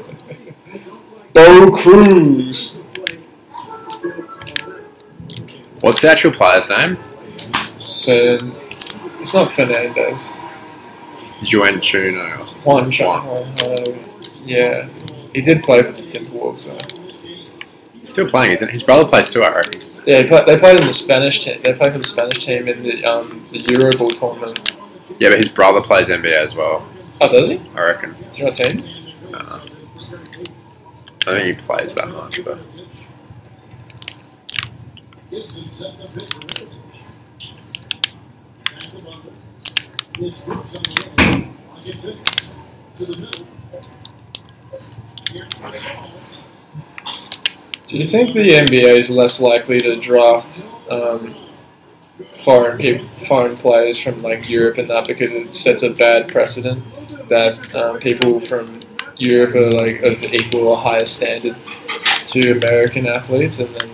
[1.32, 2.82] Bo Cruz.
[5.80, 6.96] What's the actual player's name?
[8.04, 8.52] Fen-
[9.20, 10.32] it's not Fernandez.
[11.52, 11.82] Juan or
[12.46, 13.04] something.
[13.06, 13.26] Juan.
[13.60, 13.98] Uh,
[14.44, 14.88] yeah,
[15.34, 17.18] he did play for the Timberwolves though.
[17.94, 18.72] He's still playing, isn't he?
[18.72, 19.80] His brother plays too, I reckon.
[20.06, 21.60] Yeah, they, play, they played in the Spanish team.
[21.62, 24.76] They played for the Spanish team in the um the Euro Ball tournament.
[25.18, 26.86] Yeah, but his brother plays NBA as well,
[27.20, 27.60] Oh, does he?
[27.76, 28.12] I reckon.
[28.32, 28.84] Do you know what team?
[29.34, 29.60] Uh,
[31.26, 32.58] I think he plays that much, but.
[47.86, 51.34] Do you think the NBA is less likely to draft um,
[52.40, 56.82] foreign peop foreign players from like Europe and that because it sets a bad precedent
[57.28, 58.66] that um, people from
[59.22, 61.56] Europe are like of equal or higher standard
[62.26, 63.90] to American athletes, and then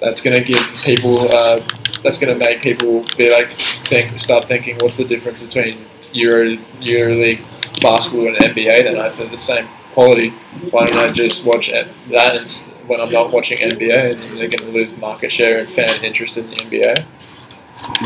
[0.00, 1.60] that's going to give people uh,
[2.02, 5.78] that's going to make people be like think start thinking what's the difference between
[6.12, 7.42] Euro EuroLeague
[7.82, 8.84] basketball and NBA?
[8.84, 10.30] Then if they're the same quality,
[10.70, 14.12] why don't I just watch that when I'm not watching NBA?
[14.12, 17.06] And they're going to lose market share and fan interest in the NBA.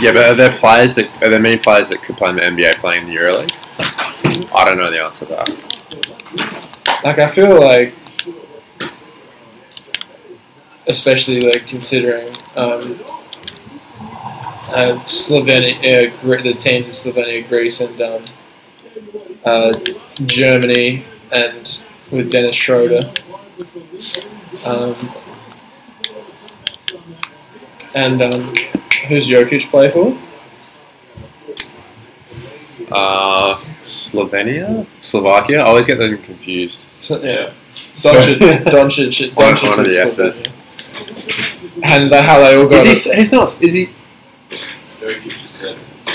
[0.00, 2.42] yeah, but are there players that are there many players that could play in the
[2.42, 4.52] NBA playing in the EuroLeague?
[4.54, 5.65] I don't know the answer to that.
[7.04, 7.94] Like I feel like,
[10.86, 12.98] especially like considering um,
[14.68, 18.24] uh, Slovenia, uh, the teams of Slovenia, Greece, and um,
[19.44, 19.78] uh,
[20.24, 23.12] Germany, and with Dennis Schroeder.
[24.64, 24.96] Um,
[27.94, 28.54] and um,
[29.08, 30.16] who's Jokic play for?
[32.90, 35.60] Uh, Slovenia, Slovakia.
[35.60, 36.80] I always get them confused.
[36.88, 37.50] So, yeah,
[37.96, 40.42] Doncic, Doncic, One- Doncic one of S's.
[40.42, 40.52] Slovenia.
[41.82, 43.14] And uh, how they all got Is he?
[43.16, 43.62] He's not.
[43.62, 43.88] Is he?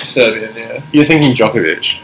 [0.01, 0.81] Serbian, yeah.
[0.91, 1.99] You're thinking Djokovic.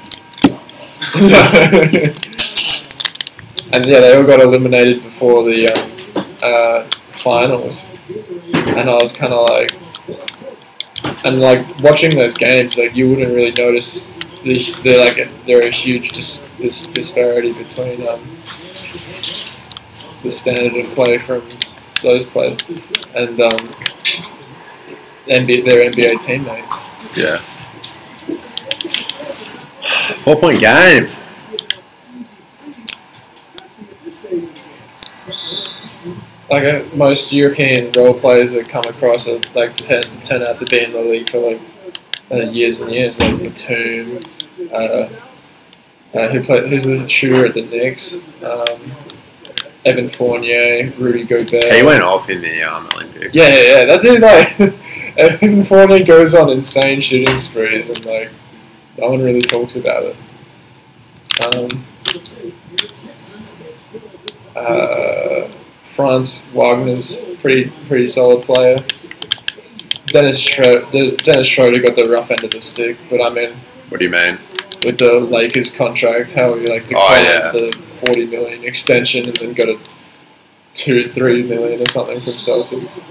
[3.73, 5.91] and yeah, they all got eliminated before the um,
[6.41, 6.83] uh,
[7.17, 7.89] finals,
[8.53, 9.71] and I was kind of like,
[11.25, 15.67] and like watching those games, like you wouldn't really notice the they're like a, they're
[15.67, 18.21] a huge dis, dis, disparity between um,
[20.23, 21.43] the standard of play from
[22.01, 22.57] those players
[23.15, 23.73] and um,
[25.27, 26.85] NBA, their NBA teammates.
[27.15, 27.37] Yeah.
[30.19, 31.07] Four point game.
[36.49, 40.65] like uh, most European role players that come across are like turn, turn out to
[40.65, 41.59] be in the league for like
[42.31, 44.23] uh, years and years, like Batum,
[44.71, 45.09] uh,
[46.13, 48.79] uh, who play, who's the shooter at the Knicks, um,
[49.85, 51.73] Evan Fournier, Rudy Gobert.
[51.73, 53.33] He went off in the um, Olympics.
[53.33, 53.85] Yeah, yeah, yeah.
[53.85, 54.59] That dude, like,
[55.17, 58.29] Evan Fournier goes on insane shooting sprees, and like,
[58.97, 60.15] no one really talks about it.
[61.45, 61.85] Um,
[64.55, 65.47] uh,
[65.93, 68.83] Franz Wagner's pretty pretty solid player.
[70.07, 73.51] Dennis Schroeder, Dennis Schroeder got the rough end of the stick, but I mean,
[73.89, 74.37] What do you mean?
[74.85, 77.51] with the Lakers contract, how he like Oh, declined yeah.
[77.51, 79.79] the forty million extension and then got a
[80.73, 83.01] two three million or something from Celtics.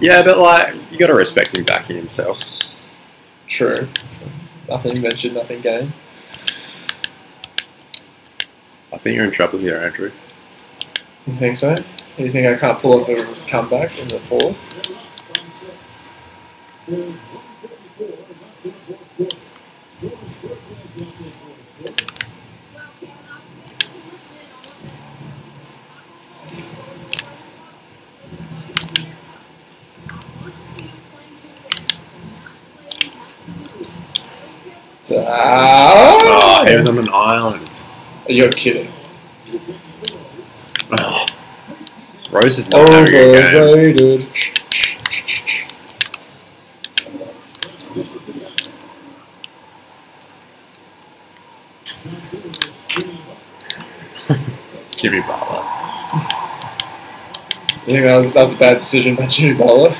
[0.00, 2.38] Yeah, but like you got to respect him backing himself.
[3.48, 3.88] True.
[4.68, 5.92] Nothing ventured, nothing gained.
[8.92, 10.10] I think you're in trouble here, Andrew.
[11.26, 11.76] You think so?
[12.18, 14.58] You think I can't pull off a comeback in the fourth?
[16.90, 16.94] Oh,
[35.10, 36.76] he Ah!
[36.76, 37.82] was on an island.
[38.26, 38.88] Are You're kidding.
[40.98, 41.26] Oh.
[42.30, 43.62] Rose is not having a good game.
[43.62, 44.67] Overrated.
[54.98, 55.62] Jimmy Butler.
[57.86, 59.94] You think that was, that was a bad decision by Jimmy Butler?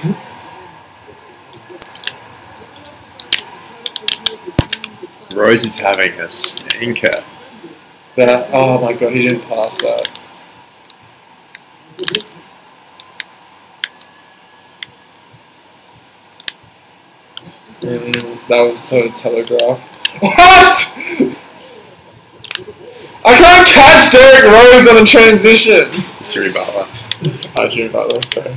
[5.36, 7.12] Rose is having a stinker.
[8.16, 10.20] that, oh my god, he didn't pass that.
[17.82, 19.88] Mm, that was so telegraphed.
[20.20, 21.47] What?
[23.28, 25.90] I can't catch Derrick Rose on a transition.
[26.22, 26.82] Jimmy Butler.
[26.82, 28.54] Uh, oh, Jimmy Butler, sorry.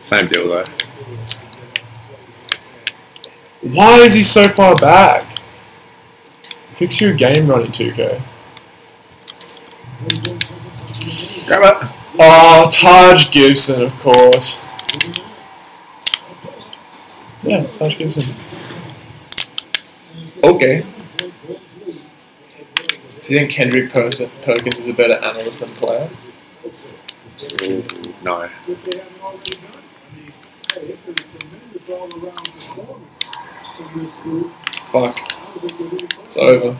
[0.00, 0.64] Same deal though.
[3.60, 5.38] Why is he so far back?
[6.76, 8.22] Fix your game, running 2K.
[11.46, 11.88] Grab it.
[12.18, 14.62] Oh, Taj Gibson, of course.
[17.42, 18.24] Yeah, Taj Gibson.
[20.42, 20.82] Okay.
[23.30, 26.10] Do you think Kendrick Pers- Perkins is a better analyst than player?
[27.62, 27.84] Ooh,
[28.24, 28.42] no.
[28.66, 29.70] if they haven't already done.
[29.70, 30.32] I mean,
[30.74, 33.12] hey, it's been a tremendous all-around performance
[33.76, 34.52] from this group.
[34.90, 36.76] Fuck, I don't think they're really it's over.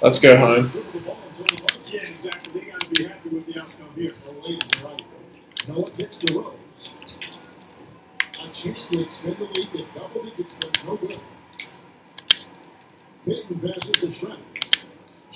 [0.00, 0.68] Let's go home.
[0.68, 2.60] Dribble the ball and so the ball- Yeah, exactly.
[2.60, 4.14] They got to be happy with the outcome here.
[4.40, 5.02] Wait, you're right.
[5.66, 6.90] Noah gets to Rose.
[8.40, 11.18] A chance to extend the lead to double digits, but no good.
[13.26, 14.51] Peyton passes to Shredder.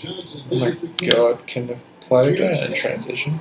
[0.05, 1.17] Oh my dishes the kid.
[1.17, 3.41] god, can the player go in transition?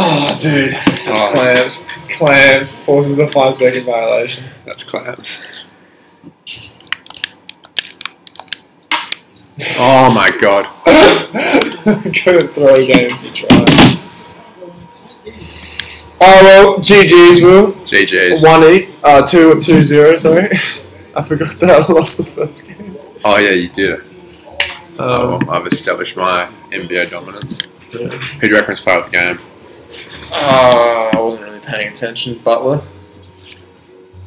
[0.00, 0.72] Oh, dude.
[0.72, 1.30] That's Oh.
[1.32, 1.86] Clams.
[2.10, 4.44] Clams forces the five second violation.
[4.64, 5.42] That's clams.
[9.80, 10.66] Oh my god.
[12.14, 13.57] Couldn't throw a game if you tried.
[16.20, 17.72] Oh well, GG's, Will.
[17.84, 18.42] GG's.
[18.44, 20.16] One E, uh, two two zero.
[20.16, 20.48] Sorry,
[21.14, 22.96] I forgot that I lost the first game.
[23.24, 24.04] Oh yeah, you did it.
[24.98, 27.62] Oh, Um, well, I've established my NBA dominance.
[27.92, 28.08] yeah.
[28.08, 29.38] Who do you reckon's player of the game?
[30.32, 32.36] Uh, I wasn't really paying attention.
[32.38, 32.82] Butler.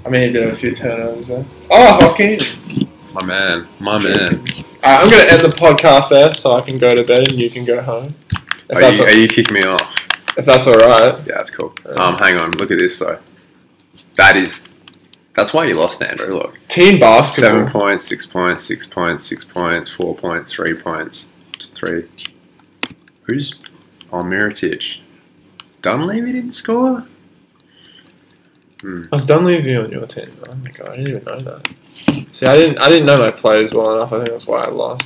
[0.05, 1.45] I mean, he did have a few turnovers there.
[1.69, 2.87] Oh, Joakim.
[3.13, 3.67] My man.
[3.79, 4.39] My man.
[4.39, 7.39] Alright, I'm going to end the podcast there so I can go to bed and
[7.39, 8.15] you can go home.
[8.69, 10.00] If, Are you, a- are you kicking me off?
[10.41, 11.19] If that's alright.
[11.19, 11.71] Yeah, that's cool.
[11.97, 12.53] Um, hang on.
[12.53, 13.19] Look at this though.
[14.15, 14.63] That is.
[15.35, 16.33] That's why you lost, Andrew.
[16.33, 16.57] Look.
[16.67, 17.51] Team basketball.
[17.51, 21.27] Seven points, six points, six points, six points, four points, three points,
[21.75, 22.09] three.
[23.23, 23.53] Who's
[24.11, 24.97] on Mirotic?
[25.83, 27.05] Dunleavy didn't score?
[28.81, 29.03] Hmm.
[29.11, 30.35] I was Dunleavy on your team.
[30.49, 32.25] Oh my god, I didn't even know that.
[32.31, 32.79] See, I didn't.
[32.79, 34.11] I didn't know my players well enough.
[34.11, 34.99] I think that's why I lost.